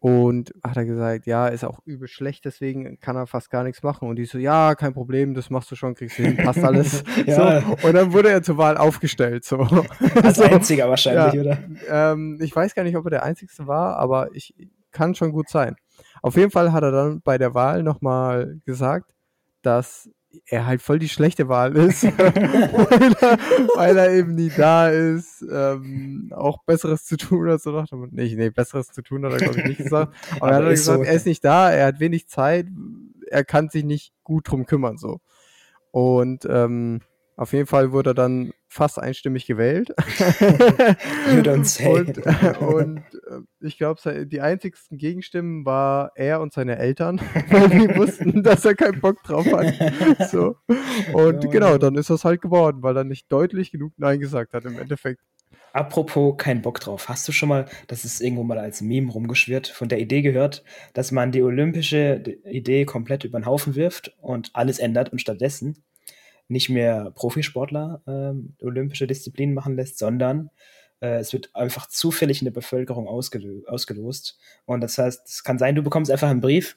[0.00, 3.84] Und hat er gesagt, ja, ist auch übel schlecht, deswegen kann er fast gar nichts
[3.84, 4.08] machen.
[4.08, 7.04] Und die so, ja, kein Problem, das machst du schon, kriegst du hin, passt alles.
[7.26, 7.60] ja.
[7.60, 7.86] so.
[7.86, 9.44] Und dann wurde er zur Wahl aufgestellt.
[9.44, 9.58] So.
[9.58, 10.42] Als so.
[10.42, 11.40] einziger wahrscheinlich, ja.
[11.40, 11.58] oder?
[11.88, 14.54] Ähm, ich weiß gar nicht, ob er der Einzige war, aber ich
[14.92, 15.76] kann schon gut sein.
[16.22, 19.14] Auf jeden Fall hat er dann bei der Wahl nochmal gesagt,
[19.62, 20.08] dass
[20.46, 23.38] er halt voll die schlechte Wahl ist, weil, er,
[23.76, 28.08] weil, er, eben nie da ist, ähm, auch Besseres zu tun hat, so nach dem
[28.12, 30.14] nicht, nee, Besseres zu tun hat er, glaube ich, nicht gesagt.
[30.36, 31.04] Aber, Aber er hat gesagt, so.
[31.04, 32.66] er ist nicht da, er hat wenig Zeit,
[33.28, 35.20] er kann sich nicht gut drum kümmern, so.
[35.90, 37.00] Und ähm,
[37.36, 39.88] auf jeden Fall wurde er dann fast einstimmig gewählt.
[39.88, 41.86] you don't say.
[41.88, 42.18] Und,
[42.60, 48.42] und äh, ich glaube, die einzigsten Gegenstimmen war er und seine Eltern, weil die wussten,
[48.42, 49.72] dass er keinen Bock drauf hat.
[50.30, 50.56] So.
[51.12, 54.52] Und ja, genau, dann ist das halt geworden, weil er nicht deutlich genug Nein gesagt
[54.52, 55.20] hat im Endeffekt.
[55.72, 57.08] Apropos kein Bock drauf.
[57.08, 60.64] Hast du schon mal, das ist irgendwo mal als Meme rumgeschwirrt, von der Idee gehört,
[60.92, 65.82] dass man die olympische Idee komplett über den Haufen wirft und alles ändert und stattdessen
[66.52, 70.50] nicht mehr Profisportler äh, olympische Disziplinen machen lässt, sondern
[71.00, 74.38] äh, es wird einfach zufällig in der Bevölkerung ausgelö ausgelost.
[74.64, 76.76] Und das heißt, es kann sein, du bekommst einfach einen Brief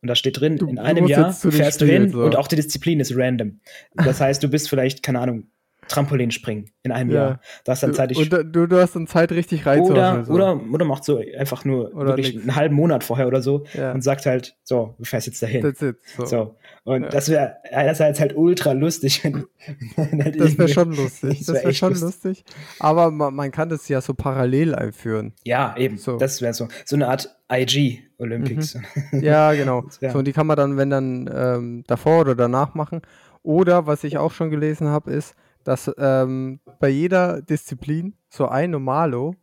[0.00, 2.22] und da steht drin, du, in einem Jahr fährst du hin so.
[2.22, 3.60] und auch die Disziplin ist random.
[3.94, 5.48] Das heißt, du bist vielleicht, keine Ahnung,
[5.88, 7.16] Trampolin springen in einem ja.
[7.16, 7.40] Jahr.
[7.64, 10.32] Du hast dann Zeit, ich, und du, du hast dann Zeit richtig rein oder, so.
[10.32, 13.92] oder, oder macht so einfach nur oder wirklich einen halben Monat vorher oder so ja.
[13.92, 15.62] und sagt halt, so, du fährst jetzt dahin.
[15.62, 15.96] That's it.
[16.16, 16.26] So.
[16.26, 16.56] so.
[16.84, 17.08] Und ja.
[17.08, 19.24] das wäre einerseits halt ultra lustig.
[19.24, 21.40] Halt das wäre schon lustig.
[21.46, 22.44] Das wäre wär schon lustig.
[22.78, 25.32] Aber man, man, kann das ja so parallel einführen.
[25.44, 25.98] Ja, eben.
[25.98, 26.16] So.
[26.16, 26.68] Das wäre so.
[26.84, 28.78] So eine Art IG Olympics.
[29.10, 29.22] Mhm.
[29.22, 29.84] Ja, genau.
[29.88, 33.02] So, und die kann man dann, wenn dann ähm, davor oder danach machen.
[33.42, 35.34] Oder was ich auch schon gelesen habe, ist,
[35.66, 39.34] dass ähm, bei jeder Disziplin so ein Normalo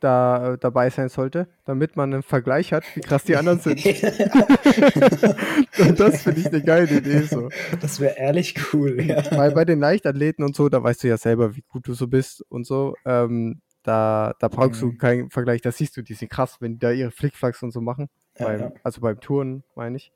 [0.00, 3.84] da äh, dabei sein sollte, damit man einen Vergleich hat, wie krass die anderen sind.
[5.98, 7.50] das finde ich eine geile Idee so.
[7.80, 9.22] Das wäre ehrlich cool, ja.
[9.32, 12.08] Weil bei den Leichtathleten und so, da weißt du ja selber, wie gut du so
[12.08, 12.94] bist und so.
[13.04, 14.92] Ähm, da, da brauchst mhm.
[14.92, 17.70] du keinen Vergleich, da siehst du, die sind krass, wenn die da ihre Flickflacks und
[17.72, 18.08] so machen.
[18.38, 18.72] Ja, beim, ja.
[18.82, 20.10] Also beim Touren, meine ich.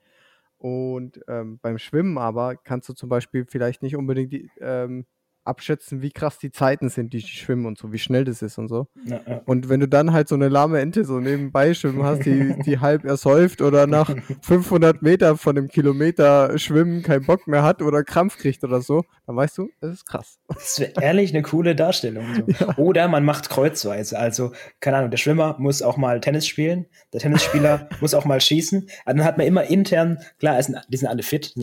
[0.56, 5.04] Und ähm, beim Schwimmen aber kannst du zum Beispiel vielleicht nicht unbedingt die, ähm,
[5.44, 8.68] abschätzen, wie krass die Zeiten sind, die, schwimmen und so, wie schnell das ist und
[8.68, 8.86] so.
[9.04, 9.42] Ja, ja.
[9.46, 12.78] Und wenn du dann halt so eine lahme Ente so nebenbei schwimmen hast, die, die
[12.78, 18.04] halb ersäuft oder nach 500 Meter von einem Kilometer schwimmen keinen Bock mehr hat oder
[18.04, 20.38] Krampf kriegt oder so, dann weißt du, das ist krass.
[20.48, 22.26] Das wäre ehrlich eine coole Darstellung.
[22.34, 22.40] So.
[22.60, 22.76] Ja.
[22.76, 24.18] Oder man macht kreuzweise.
[24.18, 28.40] Also, keine Ahnung, der Schwimmer muss auch mal Tennis spielen, der Tennisspieler muss auch mal
[28.40, 28.88] schießen.
[29.04, 31.54] Also dann hat man immer intern, klar, die sind alle fit,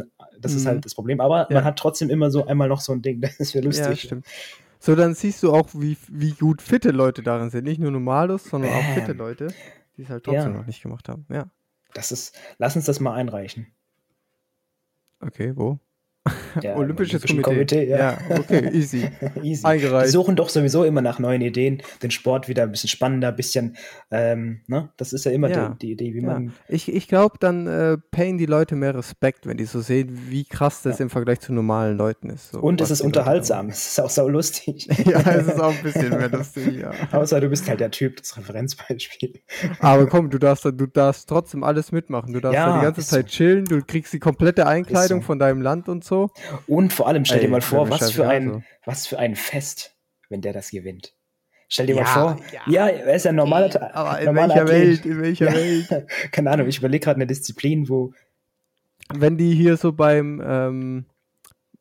[0.42, 0.58] das mhm.
[0.58, 1.22] ist halt das Problem.
[1.22, 1.56] Aber ja.
[1.56, 3.22] man hat trotzdem immer so einmal noch so ein Ding.
[3.38, 3.88] Das wäre lustig.
[3.88, 4.26] Ja, stimmt.
[4.80, 7.64] So, dann siehst du auch, wie, wie gut fitte Leute darin sind.
[7.64, 8.80] Nicht nur Normalos, sondern Bam.
[8.80, 9.48] auch fitte Leute,
[9.98, 10.60] die es halt trotzdem ja.
[10.60, 11.26] noch nicht gemacht haben.
[11.30, 11.50] Ja.
[11.94, 13.68] Das ist, lass uns das mal einreichen.
[15.20, 15.80] Okay, wo?
[16.62, 17.42] Der Olympisches Komitee.
[17.42, 17.98] Komitee ja.
[17.98, 18.18] ja.
[18.30, 19.10] okay, easy.
[19.44, 19.66] easy.
[19.66, 20.08] Eingereicht.
[20.08, 23.36] Die suchen doch sowieso immer nach neuen Ideen, den Sport wieder ein bisschen spannender, ein
[23.36, 23.78] bisschen,
[24.12, 24.90] ähm, ne?
[24.98, 25.70] Das ist ja immer ja.
[25.70, 26.28] Die, die, Idee, wie ja.
[26.28, 26.54] man.
[26.68, 30.46] Ich, ich glaube, dann äh, payen die Leute mehr Respekt, wenn die so sehen, wie
[30.46, 32.52] krass das im Vergleich zu normalen Leuten ist.
[32.52, 34.88] So, Und es ist unterhaltsam, es ist auch sau lustig.
[35.06, 36.92] ja, es ist auch ein bisschen mehr lustig, ja.
[37.12, 39.42] Außer du bist halt der Typ, das Referenzbeispiel.
[39.80, 42.34] Aber komm, du darfst, du darfst trotzdem alles mitmachen.
[42.34, 45.26] Du darfst ja, die ganze Zeit chillen, du kriegst die komplette Einkleidung so.
[45.28, 46.17] von deinem Land und so.
[46.68, 48.64] Und vor allem, stell Ey, dir mal vor, was für, ein, so.
[48.86, 49.96] was für ein Fest,
[50.30, 51.14] wenn der das gewinnt.
[51.70, 54.50] Stell dir ja, mal vor, ja, ja, er ist ja ein normaler, aber in normaler
[54.50, 54.88] welcher Athlet.
[54.88, 56.08] Welt, in welcher ja, Welt?
[56.32, 58.14] Keine Ahnung, ich überlege gerade eine Disziplin, wo.
[59.14, 61.06] Wenn die hier so beim ähm,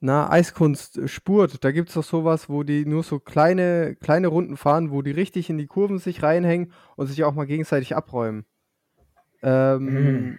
[0.00, 4.56] na, Eiskunst spurt, da gibt es doch sowas, wo die nur so kleine, kleine Runden
[4.56, 8.44] fahren, wo die richtig in die Kurven sich reinhängen und sich auch mal gegenseitig abräumen.
[9.42, 10.38] Ähm, mhm.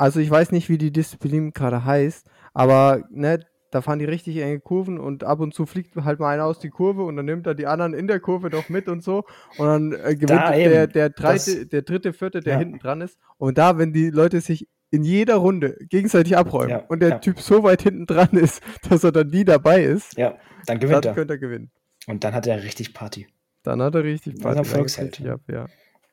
[0.00, 4.38] Also ich weiß nicht, wie die Disziplin gerade heißt, aber ne, da fahren die richtig
[4.38, 7.26] enge Kurven und ab und zu fliegt halt mal einer aus die Kurve und dann
[7.26, 9.24] nimmt er die anderen in der Kurve doch mit und so.
[9.58, 12.58] Und dann äh, gewinnt da der, der, dreite, der dritte, vierte, der ja.
[12.60, 13.18] hinten dran ist.
[13.36, 17.18] Und da, wenn die Leute sich in jeder Runde gegenseitig abräumen ja, und der ja.
[17.18, 21.04] Typ so weit hinten dran ist, dass er dann nie dabei ist, ja, dann gewinnt
[21.04, 21.14] dann er.
[21.14, 21.70] könnte er gewinnen.
[22.06, 23.26] Und dann hat er richtig Party.
[23.64, 24.56] Dann hat er richtig Party.
[24.56, 25.18] Dann Volksheld.
[25.18, 25.66] Ja, ja.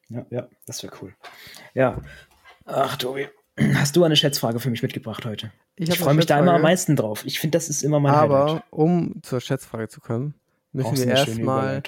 [0.10, 1.16] ja, ja, das wäre cool.
[1.74, 2.02] Ja.
[2.66, 3.28] Ach, Tobi.
[3.74, 5.52] Hast du eine Schätzfrage für mich mitgebracht heute?
[5.76, 7.26] Ich, ich freue mich da immer am meisten drauf.
[7.26, 8.64] Ich finde, das ist immer mein Aber Highlight.
[8.70, 10.36] um zur Schätzfrage zu kommen,
[10.72, 11.82] müssen wir erstmal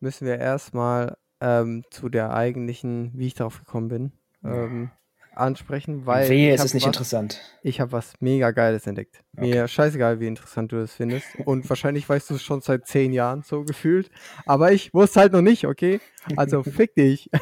[0.00, 4.12] müssen wir erstmal ähm, zu der eigentlichen, wie ich darauf gekommen bin,
[4.44, 4.90] ähm,
[5.34, 6.28] ansprechen, weil.
[6.28, 7.40] Wehe, es ist nicht was, interessant.
[7.62, 9.22] Ich habe was mega Geiles entdeckt.
[9.36, 9.48] Okay.
[9.48, 11.26] Mir scheißegal, wie interessant du das findest.
[11.44, 14.10] Und wahrscheinlich weißt du es schon seit zehn Jahren so gefühlt.
[14.46, 16.00] Aber ich wusste halt noch nicht, okay?
[16.36, 17.30] Also fick dich.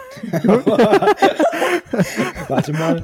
[2.49, 3.03] Warte mal.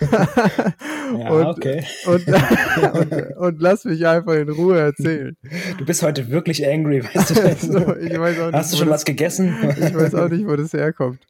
[1.18, 1.84] ja, und, okay.
[2.06, 5.36] Und, und, und, lass mich einfach in Ruhe erzählen.
[5.78, 7.42] Du bist heute wirklich angry, weißt du?
[7.42, 9.54] Also, ich weiß auch nicht, Hast du schon was gegessen?
[9.76, 11.20] ich weiß auch nicht, wo das herkommt.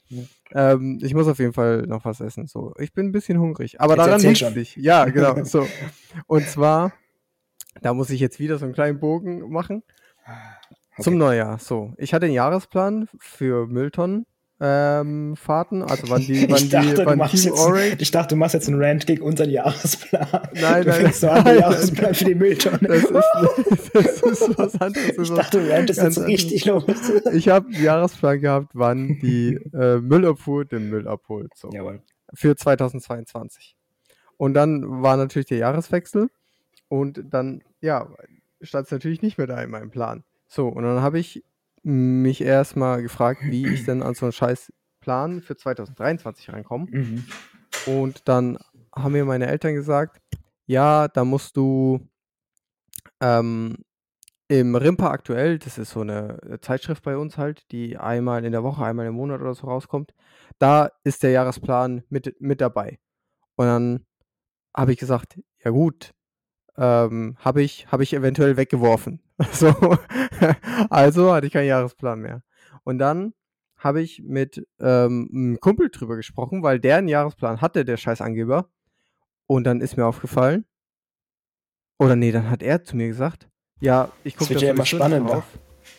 [0.55, 2.47] Ähm, ich muss auf jeden Fall noch was essen.
[2.47, 4.77] So, ich bin ein bisschen hungrig, aber jetzt daran liegt nicht.
[4.77, 5.45] Ja, genau.
[5.45, 5.67] So
[6.27, 6.93] und zwar,
[7.81, 9.83] da muss ich jetzt wieder so einen kleinen Bogen machen.
[10.93, 11.03] Okay.
[11.03, 11.59] Zum Neujahr.
[11.59, 14.27] So, ich hatte einen Jahresplan für Mülltonnen
[14.65, 17.97] ähm, Fahrten, also wann die, wann dachte, die, wann Team Orange.
[17.99, 20.29] Ich dachte, du machst jetzt einen Rant gegen unseren Jahresplan.
[20.55, 22.79] Nein, du nein, so an, den Jahresplan für die Mülltonne.
[22.79, 25.19] Das ist, das ist was anderes.
[25.19, 26.85] Ich dachte, Rant ist jetzt richtig los.
[27.33, 31.51] Ich habe einen Jahresplan gehabt, wann die äh, Müllabfuhr den Müll abholt.
[31.57, 31.71] So.
[31.73, 32.01] Jawohl.
[32.33, 33.75] Für 2022.
[34.37, 36.31] Und dann war natürlich der Jahreswechsel
[36.87, 38.09] und dann, ja,
[38.61, 40.23] stand es natürlich nicht mehr da in meinem Plan.
[40.47, 41.43] So, und dann habe ich
[41.83, 46.87] mich erstmal gefragt, wie ich denn an so einen scheiß Plan für 2023 reinkomme.
[46.91, 47.25] Mhm.
[47.87, 48.59] Und dann
[48.95, 50.21] haben mir meine Eltern gesagt,
[50.67, 52.09] ja, da musst du
[53.21, 53.77] ähm,
[54.49, 58.63] im Rimper aktuell, das ist so eine Zeitschrift bei uns halt, die einmal in der
[58.63, 60.15] Woche, einmal im Monat oder so rauskommt,
[60.59, 62.99] da ist der Jahresplan mit, mit dabei.
[63.57, 64.07] Und dann
[64.77, 66.13] habe ich gesagt, ja gut,
[66.77, 69.21] ähm, habe ich, hab ich eventuell weggeworfen.
[69.53, 69.75] So.
[70.89, 72.43] also hatte ich keinen Jahresplan mehr.
[72.85, 73.35] Und dann
[73.77, 78.21] habe ich mit ähm, einem Kumpel drüber gesprochen, weil der einen Jahresplan hatte, der scheiß
[78.21, 78.71] Angeber.
[79.47, 80.65] Und dann ist mir aufgefallen,
[81.99, 83.49] oder nee, dann hat er zu mir gesagt,
[83.81, 85.35] ja, ich gucke ja immer spannender.
[85.35, 85.45] drauf.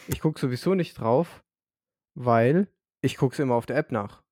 [0.07, 1.43] Ich gucke sowieso nicht drauf,
[2.15, 2.67] weil
[3.01, 4.23] ich gucke es immer auf der App nach.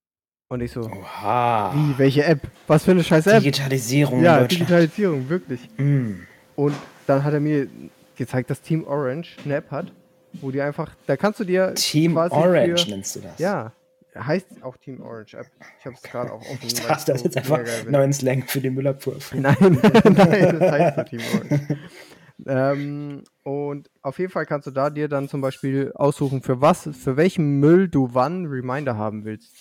[0.50, 1.74] Und ich so, Oha.
[1.74, 2.50] wie, welche App?
[2.68, 3.44] Was für eine scheiß App?
[3.44, 4.22] Digitalisierung.
[4.22, 5.70] Ja, Digitalisierung, wirklich.
[5.78, 6.24] Mm.
[6.62, 6.76] Und
[7.08, 7.68] dann hat er mir
[8.16, 9.92] gezeigt, dass Team Orange eine App hat,
[10.34, 13.40] wo die einfach, da kannst du dir Team Orange für, nennst du das?
[13.40, 13.74] Ja,
[14.16, 15.48] heißt auch Team Orange App.
[15.80, 16.60] Ich habe es gerade auch offen.
[16.62, 19.16] Ich dachte, das ist jetzt einfach neuen Slang für die Müllabfuhr.
[19.34, 19.56] Nein,
[20.04, 21.78] nein, das heißt so Team Orange.
[22.46, 26.88] ähm, und auf jeden Fall kannst du da dir dann zum Beispiel aussuchen, für was,
[26.94, 29.52] für welchen Müll du wann Reminder haben willst.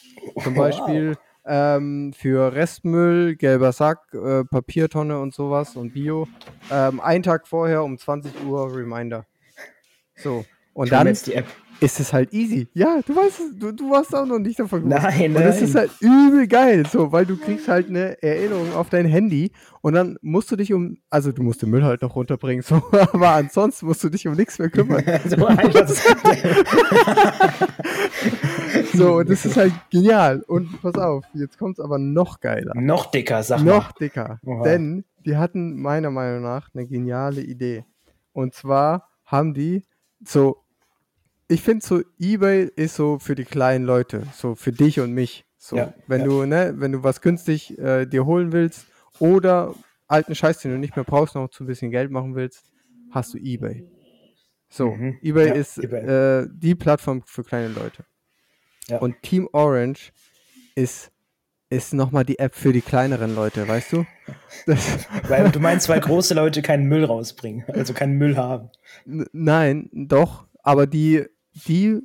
[0.43, 6.29] Zum Beispiel ähm, für Restmüll, gelber Sack, äh, Papiertonne und sowas und Bio.
[6.71, 9.27] Ähm, einen Tag vorher um 20 Uhr Reminder.
[10.17, 10.45] So.
[10.73, 11.07] Und ich dann
[11.81, 12.69] ist es halt easy.
[12.75, 15.03] Ja, du weißt du, du warst auch noch nicht davon gewusst.
[15.03, 15.37] Nein, nein.
[15.37, 19.07] Und das ist halt übel geil, so, weil du kriegst halt eine Erinnerung auf dein
[19.07, 22.63] Handy und dann musst du dich um, also du musst den Müll halt noch runterbringen,
[22.63, 25.03] so, aber ansonsten musst du dich um nichts mehr kümmern.
[25.27, 25.49] so.
[28.93, 30.43] So, und das ist halt genial.
[30.47, 32.73] Und pass auf, jetzt kommt es aber noch geiler.
[32.75, 33.77] Noch dicker, sag mal.
[33.77, 34.41] Noch dicker.
[34.45, 34.65] Oha.
[34.65, 37.85] Denn die hatten meiner Meinung nach eine geniale Idee.
[38.33, 39.85] Und zwar haben die
[40.25, 40.65] so,
[41.49, 45.45] ich finde so, Ebay ist so für die kleinen Leute, so für dich und mich.
[45.57, 46.27] So, ja, wenn ja.
[46.27, 48.87] du, ne, wenn du was günstig äh, dir holen willst
[49.19, 49.75] oder
[50.07, 52.65] alten Scheiß, den du nicht mehr brauchst, noch zu ein bisschen Geld machen willst,
[53.11, 53.87] hast du Ebay.
[54.69, 55.19] So, mhm.
[55.23, 56.43] Ebay ja, ist eBay.
[56.43, 58.05] Äh, die Plattform für kleine Leute.
[59.01, 60.13] Und Team Orange
[60.75, 61.13] ist,
[61.71, 64.07] ist nochmal die App für die kleineren Leute, weißt du?
[64.67, 68.71] Das weil du meinst, weil große Leute keinen Müll rausbringen, also keinen Müll haben.
[69.07, 71.25] Nein, doch, aber die,
[71.67, 72.01] die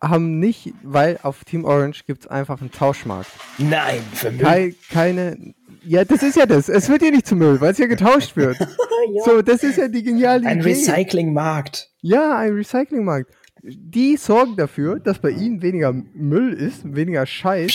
[0.00, 3.30] haben nicht, weil auf Team Orange gibt es einfach einen Tauschmarkt.
[3.58, 4.40] Nein, für Müll.
[4.40, 6.68] Keine, keine, ja, das ist ja das.
[6.68, 8.58] Es wird ja nicht zu Müll, weil es ja getauscht wird.
[8.60, 9.24] ja.
[9.24, 10.70] So, das ist ja die geniale ein Idee.
[10.70, 11.90] Ein Recyclingmarkt.
[12.00, 17.72] Ja, ein Recyclingmarkt die sorgen dafür, dass bei ihnen weniger Müll ist, weniger Scheiß.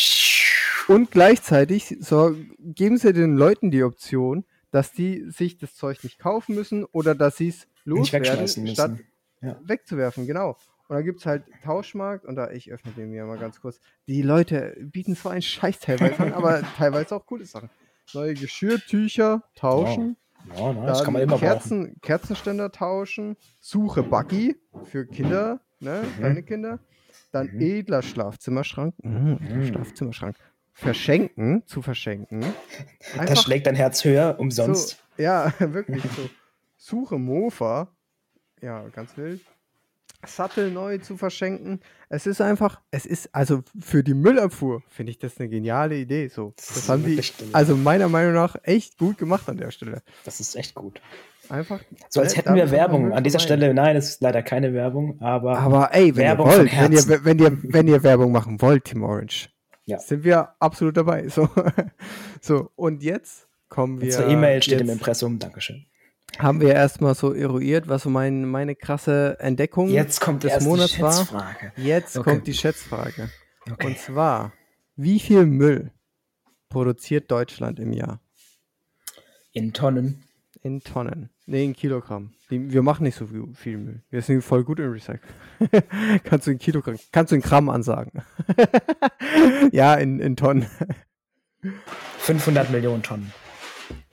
[0.88, 6.19] Und gleichzeitig so, geben sie den Leuten die Option, dass die sich das Zeug nicht
[6.19, 8.98] kaufen müssen oder dass sie es loswerden, statt
[9.41, 9.60] ja.
[9.63, 10.28] wegzuwerfen.
[10.28, 10.58] Genau.
[10.88, 13.80] Und da gibt es halt Tauschmarkt und da, ich öffne den mir mal ganz kurz.
[14.08, 17.69] Die Leute bieten so einen Scheiß teilweise an, aber teilweise auch coole Sachen.
[18.13, 20.17] Neue Geschirrtücher tauschen.
[20.56, 23.36] Ja, ja das kann man immer Kerzen, Kerzenständer tauschen.
[23.60, 26.04] Suche Buggy für Kinder ne?
[26.04, 26.19] Mhm.
[26.19, 26.80] Kleine Kinder.
[27.32, 27.62] Dann mhm.
[27.62, 28.95] edler Schlafzimmerschrank.
[29.02, 29.39] Mhm.
[29.39, 29.65] mhm.
[29.65, 30.36] Schlafzimmerschrank.
[30.78, 32.44] Verschenken, zu verschenken.
[33.14, 35.02] Einfach das schlägt dein Herz höher, umsonst.
[35.16, 36.30] So, ja, wirklich so.
[36.76, 37.88] Suche Mofa.
[38.62, 39.40] Ja, ganz wild.
[40.26, 41.80] Sattel neu zu verschenken.
[42.10, 46.28] Es ist einfach, es ist, also für die Müllabfuhr finde ich das eine geniale Idee.
[46.28, 46.54] So.
[46.58, 47.22] Das, das haben die,
[47.54, 50.02] also meiner Meinung nach, echt gut gemacht an der Stelle.
[50.26, 51.00] Das ist echt gut.
[51.48, 51.80] Einfach.
[52.10, 53.14] So als hätten wir Werbung.
[53.14, 55.58] An dieser Stelle, nein, es ist leider keine Werbung, aber.
[55.58, 58.86] Aber ey, wenn Werbung ihr wollt, wenn ihr, wenn, ihr, wenn ihr Werbung machen wollt,
[58.86, 59.50] Team Orange,
[59.86, 60.00] ja.
[60.00, 61.28] sind wir absolut dabei.
[61.30, 61.50] So,
[62.41, 64.12] so und jetzt kommen wir.
[64.12, 65.86] Zur E-Mail steht im Impressum, Dankeschön.
[66.39, 71.00] Haben wir erstmal so eruiert, was so mein, meine krasse Entdeckung jetzt kommt des Monats
[71.00, 71.56] war.
[71.78, 72.30] Jetzt okay.
[72.30, 73.30] kommt die Schätzfrage.
[73.71, 73.88] Okay.
[73.88, 74.52] Und zwar,
[74.95, 75.91] wie viel Müll
[76.69, 78.19] produziert Deutschland im Jahr?
[79.54, 80.26] In Tonnen
[80.65, 81.30] In Tonnen.
[81.45, 82.34] Nee, in Kilogramm.
[82.49, 84.01] Wir machen nicht so viel, Müll.
[84.10, 85.19] Wir sind voll gut im Recycle.
[86.23, 88.23] kannst du in Kilogramm, kannst du in Gramm ansagen.
[89.71, 90.65] ja, in, in Tonnen.
[92.17, 93.32] 500 Millionen Tonnen.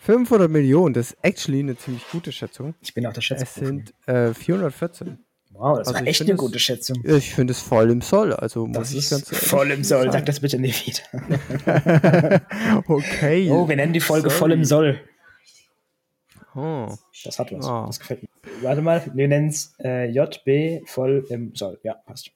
[0.01, 2.75] 500 Millionen, das ist actually eine ziemlich gute Schätzung.
[2.83, 3.47] Ich bin auch der Schätzung.
[3.47, 5.25] Es sind äh, 414.
[5.53, 7.03] Wow, das also war echt eine gute Schätzung.
[7.03, 8.35] Ich finde es voll im Soll.
[8.35, 10.13] Also das muss ich ganz voll im Soll.
[10.13, 12.43] Sag das bitte nicht wieder.
[12.89, 13.49] okay.
[13.51, 14.39] Oh, wir nennen die Folge Sorry.
[14.39, 15.01] voll im Soll.
[16.55, 16.95] Oh.
[17.25, 17.67] Das hat was.
[17.67, 17.85] Oh.
[17.87, 18.29] Das gefällt mir.
[18.63, 21.79] Warte mal, wir nennen es äh, JB voll im Soll.
[21.83, 22.31] Ja, passt.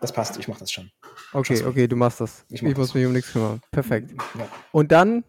[0.00, 0.90] Das passt, ich mach das schon.
[1.32, 2.44] Okay, okay, du machst das.
[2.50, 3.60] Ich, ich muss mich um nichts kümmern.
[3.70, 4.12] Perfekt.
[4.38, 4.48] Ja.
[4.72, 5.24] Und dann,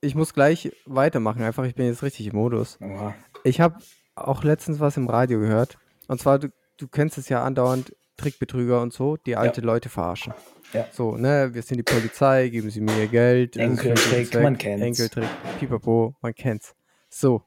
[0.00, 2.78] ich muss gleich weitermachen, einfach, ich bin jetzt richtig im Modus.
[2.80, 3.14] Oha.
[3.42, 3.78] Ich habe
[4.14, 5.78] auch letztens was im Radio gehört.
[6.06, 9.66] Und zwar, du, du kennst es ja andauernd, Trickbetrüger und so, die alte ja.
[9.66, 10.32] Leute verarschen.
[10.74, 10.88] Ja.
[10.90, 13.56] So, ne, wir sind die Polizei, geben Sie mir Ihr Geld.
[13.56, 14.82] Enkeltrick, man kennt's.
[14.82, 15.28] Enkeltrick,
[15.60, 16.74] pipapo, man kennt's.
[17.08, 17.42] So.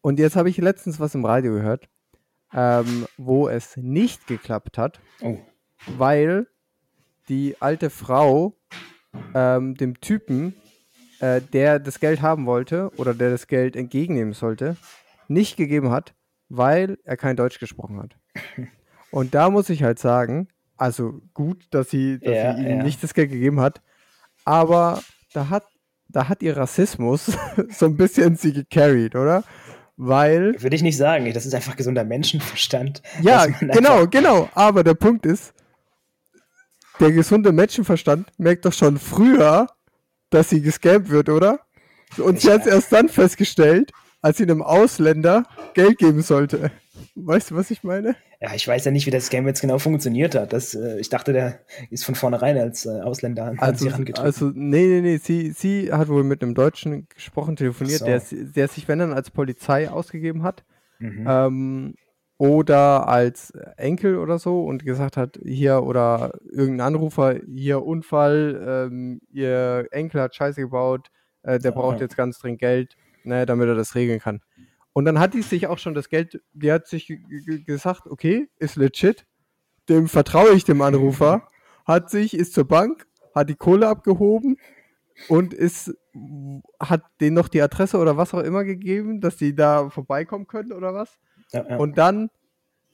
[0.00, 1.88] Und jetzt habe ich letztens was im Radio gehört,
[2.52, 5.38] ähm, wo es nicht geklappt hat, oh.
[5.86, 6.48] weil
[7.28, 8.56] die alte Frau
[9.32, 10.56] ähm, dem Typen,
[11.20, 14.76] äh, der das Geld haben wollte oder der das Geld entgegennehmen sollte,
[15.28, 16.14] nicht gegeben hat,
[16.48, 18.16] weil er kein Deutsch gesprochen hat.
[19.12, 22.82] Und da muss ich halt sagen, also gut, dass sie, dass ja, sie ihm ja.
[22.82, 23.80] nicht das Geld gegeben hat,
[24.44, 25.64] aber da hat,
[26.08, 27.32] da hat ihr Rassismus
[27.70, 29.44] so ein bisschen sie gecarried, oder?
[29.96, 30.60] Weil.
[30.62, 33.02] Würde ich nicht sagen, das ist einfach gesunder Menschenverstand.
[33.22, 34.48] Ja, genau, genau.
[34.54, 35.54] Aber der Punkt ist,
[37.00, 39.68] der gesunde Menschenverstand merkt doch schon früher,
[40.30, 41.60] dass sie gescampt wird, oder?
[42.18, 46.70] Und sie hat es erst dann festgestellt, als sie einem Ausländer Geld geben sollte.
[47.18, 48.14] Weißt du, was ich meine?
[48.40, 50.52] Ja, ich weiß ja nicht, wie das Game jetzt genau funktioniert hat.
[50.52, 54.24] Das, äh, ich dachte, der ist von vornherein als äh, Ausländer an also, sie herangetreten.
[54.24, 55.16] Also, nee, nee, nee.
[55.16, 58.04] Sie, sie hat wohl mit einem Deutschen gesprochen, telefoniert, so.
[58.04, 60.64] der, der sich, wenn dann, als Polizei ausgegeben hat.
[60.98, 61.26] Mhm.
[61.26, 61.94] Ähm,
[62.38, 69.20] oder als Enkel oder so und gesagt hat, hier oder irgendein Anrufer, hier Unfall, ähm,
[69.32, 71.08] ihr Enkel hat Scheiße gebaut,
[71.44, 74.40] äh, der braucht jetzt ganz dringend Geld ne, damit er das regeln kann.
[74.96, 77.12] Und dann hat die sich auch schon das Geld, die hat sich
[77.66, 79.26] gesagt, okay, ist legit,
[79.90, 81.46] dem vertraue ich dem Anrufer,
[81.84, 84.56] hat sich, ist zur Bank, hat die Kohle abgehoben
[85.28, 85.94] und ist,
[86.80, 90.72] hat denen noch die Adresse oder was auch immer gegeben, dass die da vorbeikommen können
[90.72, 91.18] oder was.
[91.52, 91.76] Ja, ja.
[91.76, 92.30] Und dann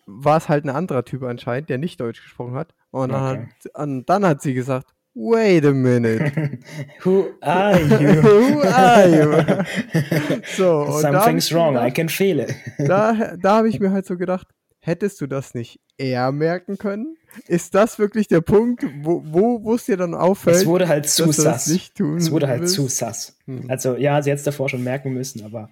[0.05, 2.75] war es halt ein anderer Typ anscheinend, der nicht Deutsch gesprochen hat.
[2.91, 3.49] Und okay.
[3.75, 6.33] dann, hat, dann hat sie gesagt, Wait a minute.
[7.05, 8.23] Who are you?
[8.23, 10.43] Who are you?
[10.57, 12.55] so, Something's wrong, gedacht, I can feel it.
[12.79, 14.49] da da habe ich mir halt so gedacht,
[14.81, 17.17] hättest du das nicht eher merken können?
[17.47, 19.23] Ist das wirklich der Punkt, wo,
[19.65, 20.57] wo es dir dann auffällt?
[20.57, 21.67] Es wurde halt zu sass.
[21.69, 22.75] Es wurde halt willst?
[22.75, 23.39] zu sass.
[23.47, 23.67] Hm.
[23.71, 25.71] Also ja, sie hätte es davor schon merken müssen, aber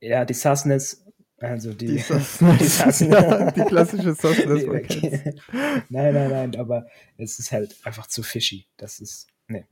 [0.00, 1.04] ja, die Sassness
[1.40, 1.92] also die, die,
[2.58, 4.82] die, Sassen, ja, die klassische Sauce, das man
[5.88, 8.66] Nein, nein, nein, aber es ist halt einfach zu fishy.
[8.76, 9.66] Das ist, ne.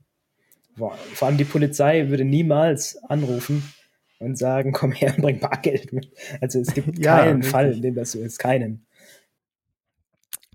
[0.75, 3.73] Vor allem die Polizei würde niemals anrufen
[4.17, 6.11] und sagen, komm her und bring Bargeld mit.
[6.41, 7.51] Also es gibt ja, keinen richtig.
[7.51, 8.85] Fall, in dem das so ist, keinen.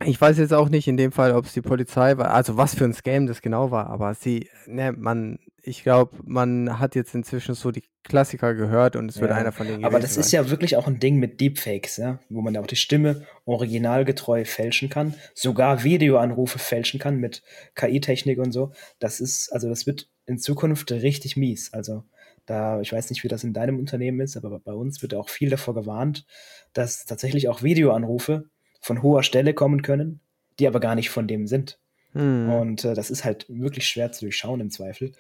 [0.07, 2.75] Ich weiß jetzt auch nicht in dem Fall, ob es die Polizei war, also was
[2.75, 7.15] für ein Scam das genau war, aber sie, ne, man, ich glaube, man hat jetzt
[7.15, 10.21] inzwischen so die Klassiker gehört und es wird einer von denen Aber das sein.
[10.21, 13.27] ist ja wirklich auch ein Ding mit Deepfakes, ja, wo man ja auch die Stimme
[13.47, 17.43] originalgetreu fälschen kann, sogar Videoanrufe fälschen kann mit
[17.75, 18.73] KI-Technik und so.
[18.99, 21.73] Das ist, also das wird in Zukunft richtig mies.
[21.73, 22.05] Also
[22.47, 25.31] da, ich weiß nicht, wie das in deinem Unternehmen ist, aber bei uns wird auch
[25.31, 26.27] viel davor gewarnt,
[26.75, 28.51] dass tatsächlich auch Videoanrufe
[28.85, 30.21] von hoher Stelle kommen können,
[30.59, 31.81] die aber gar nicht von dem sind.
[32.13, 32.51] Hm.
[32.51, 35.13] Und äh, das ist halt wirklich schwer zu durchschauen im Zweifel.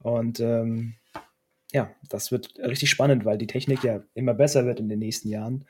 [0.00, 0.94] Und ähm,
[1.70, 5.28] ja, das wird richtig spannend, weil die Technik ja immer besser wird in den nächsten
[5.28, 5.66] Jahren.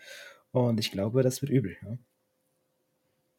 [0.51, 1.77] Und ich glaube, das wird übel.
[1.83, 1.99] Ja,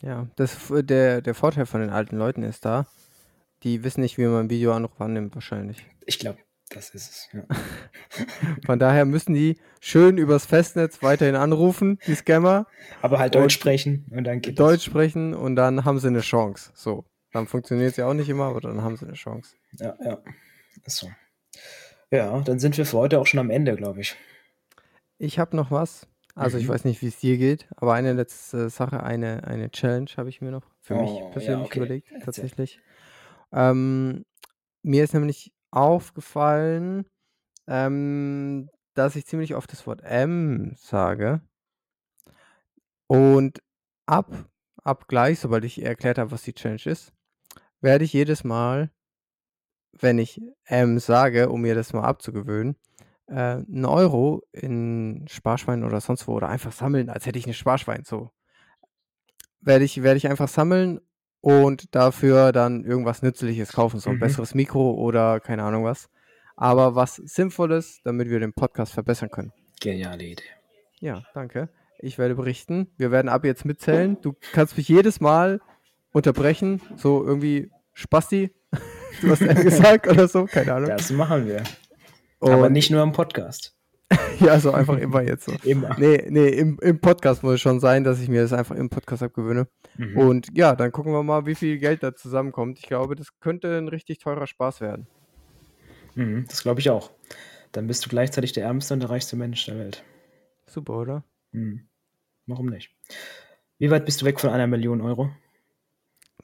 [0.04, 2.86] ja das, der, der Vorteil von den alten Leuten ist da,
[3.64, 5.84] die wissen nicht, wie man einen Videoanruf annimmt, wahrscheinlich.
[6.06, 6.38] Ich glaube,
[6.76, 7.30] das ist es.
[7.34, 7.44] Ja.
[8.66, 12.68] Von daher müssen die schön übers Festnetz weiterhin anrufen, die Scammer.
[13.02, 14.84] Aber halt Deutsch sprechen und dann geht Deutsch das.
[14.86, 16.72] sprechen und dann haben sie eine Chance.
[16.74, 17.06] So.
[17.32, 19.56] Dann funktioniert es ja auch nicht immer, aber dann haben sie eine Chance.
[19.80, 20.20] Ja, ja.
[20.86, 21.10] Ist so.
[22.12, 24.16] Ja, dann sind wir für heute auch schon am Ende, glaube ich.
[25.18, 26.08] Ich habe noch was.
[26.36, 26.64] Also mhm.
[26.64, 30.30] ich weiß nicht, wie es dir geht, aber eine letzte Sache, eine, eine Challenge habe
[30.30, 31.80] ich mir noch für oh, mich persönlich ja, okay.
[31.80, 32.80] überlegt, tatsächlich.
[33.52, 34.26] Ähm,
[34.82, 37.06] mir ist nämlich aufgefallen,
[37.68, 41.42] ähm, dass ich ziemlich oft das Wort M sage.
[43.08, 43.62] Und
[44.06, 44.32] ab,
[44.84, 47.14] ab gleich, sobald ich erklärt habe, was die Challenge ist,
[47.82, 48.92] werde ich jedes Mal
[50.00, 52.76] wenn ich M sage, um mir das mal abzugewöhnen,
[53.28, 57.54] äh, einen Euro in Sparschwein oder sonst wo oder einfach sammeln, als hätte ich ein
[57.54, 58.04] Sparschwein.
[58.04, 58.32] So
[59.62, 61.00] werde ich, werde ich einfach sammeln
[61.44, 64.22] und dafür dann irgendwas Nützliches kaufen, so ein mhm.
[64.22, 66.10] besseres Mikro oder keine Ahnung was.
[66.56, 69.52] Aber was Sinnvolles, damit wir den Podcast verbessern können.
[69.82, 70.44] Geniale Idee.
[71.02, 71.68] Ja, danke.
[72.00, 72.88] Ich werde berichten.
[72.96, 74.18] Wir werden ab jetzt mitzählen.
[74.22, 75.60] Du kannst mich jedes Mal
[76.14, 78.56] unterbrechen, so irgendwie Spasti,
[79.22, 80.90] du hast ja gesagt oder so, keine Ahnung.
[80.92, 81.64] Das machen wir.
[82.40, 83.73] Und Aber nicht nur im Podcast.
[84.40, 85.54] ja, so einfach immer jetzt so.
[85.64, 85.96] Immer.
[85.98, 88.90] Nee, nee, im, im Podcast muss es schon sein, dass ich mir das einfach im
[88.90, 89.68] Podcast abgewöhne.
[89.98, 90.18] Mhm.
[90.18, 92.80] Und ja, dann gucken wir mal, wie viel Geld da zusammenkommt.
[92.80, 95.08] Ich glaube, das könnte ein richtig teurer Spaß werden.
[96.16, 97.12] Mhm, das glaube ich auch.
[97.72, 100.04] Dann bist du gleichzeitig der ärmste und der reichste Mensch der Welt.
[100.68, 101.24] Super, oder?
[101.52, 101.88] Mhm.
[102.46, 102.92] Warum nicht?
[103.80, 105.32] Wie weit bist du weg von einer Million Euro?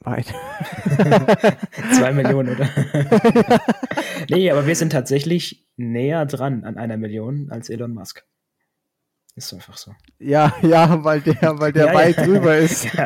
[0.02, 0.26] Weit.
[1.92, 2.68] Zwei Millionen, oder?
[4.30, 8.24] nee, aber wir sind tatsächlich näher dran an einer Million als Elon Musk.
[9.36, 9.94] Ist einfach so.
[10.18, 12.24] Ja, ja, weil der, weil der ja, weit ja.
[12.24, 12.88] drüber ist.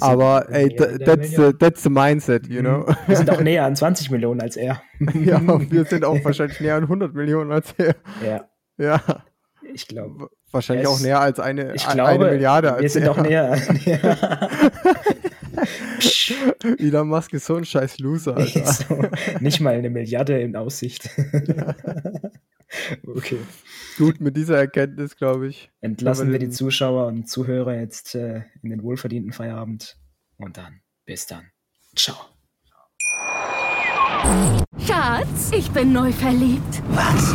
[0.00, 2.86] Aber ey, that's the, that's the mindset, you know.
[2.86, 2.96] Mhm.
[3.06, 4.82] Wir sind auch näher an 20 Millionen als er.
[5.14, 5.40] ja,
[5.70, 7.94] wir sind auch wahrscheinlich näher an 100 Millionen als er.
[8.24, 8.48] Ja.
[8.78, 9.24] Ja.
[9.74, 10.30] Ich glaube.
[10.50, 12.72] Wahrscheinlich auch näher als eine, ich glaube, eine Milliarde.
[12.72, 13.10] Als wir sind er.
[13.12, 13.56] auch näher.
[16.78, 18.36] Elon Musk ist so ein scheiß Loser.
[18.36, 18.64] Alter.
[18.64, 19.02] So,
[19.40, 21.10] nicht mal eine Milliarde in Aussicht.
[23.06, 23.38] okay.
[23.98, 25.70] Gut, mit dieser Erkenntnis, glaube ich.
[25.80, 29.96] Entlassen wir die Zuschauer und Zuhörer jetzt äh, in den wohlverdienten Feierabend.
[30.36, 31.50] Und dann, bis dann.
[31.96, 32.16] Ciao.
[34.86, 36.82] Schatz, ich bin neu verliebt.
[36.90, 37.34] Was?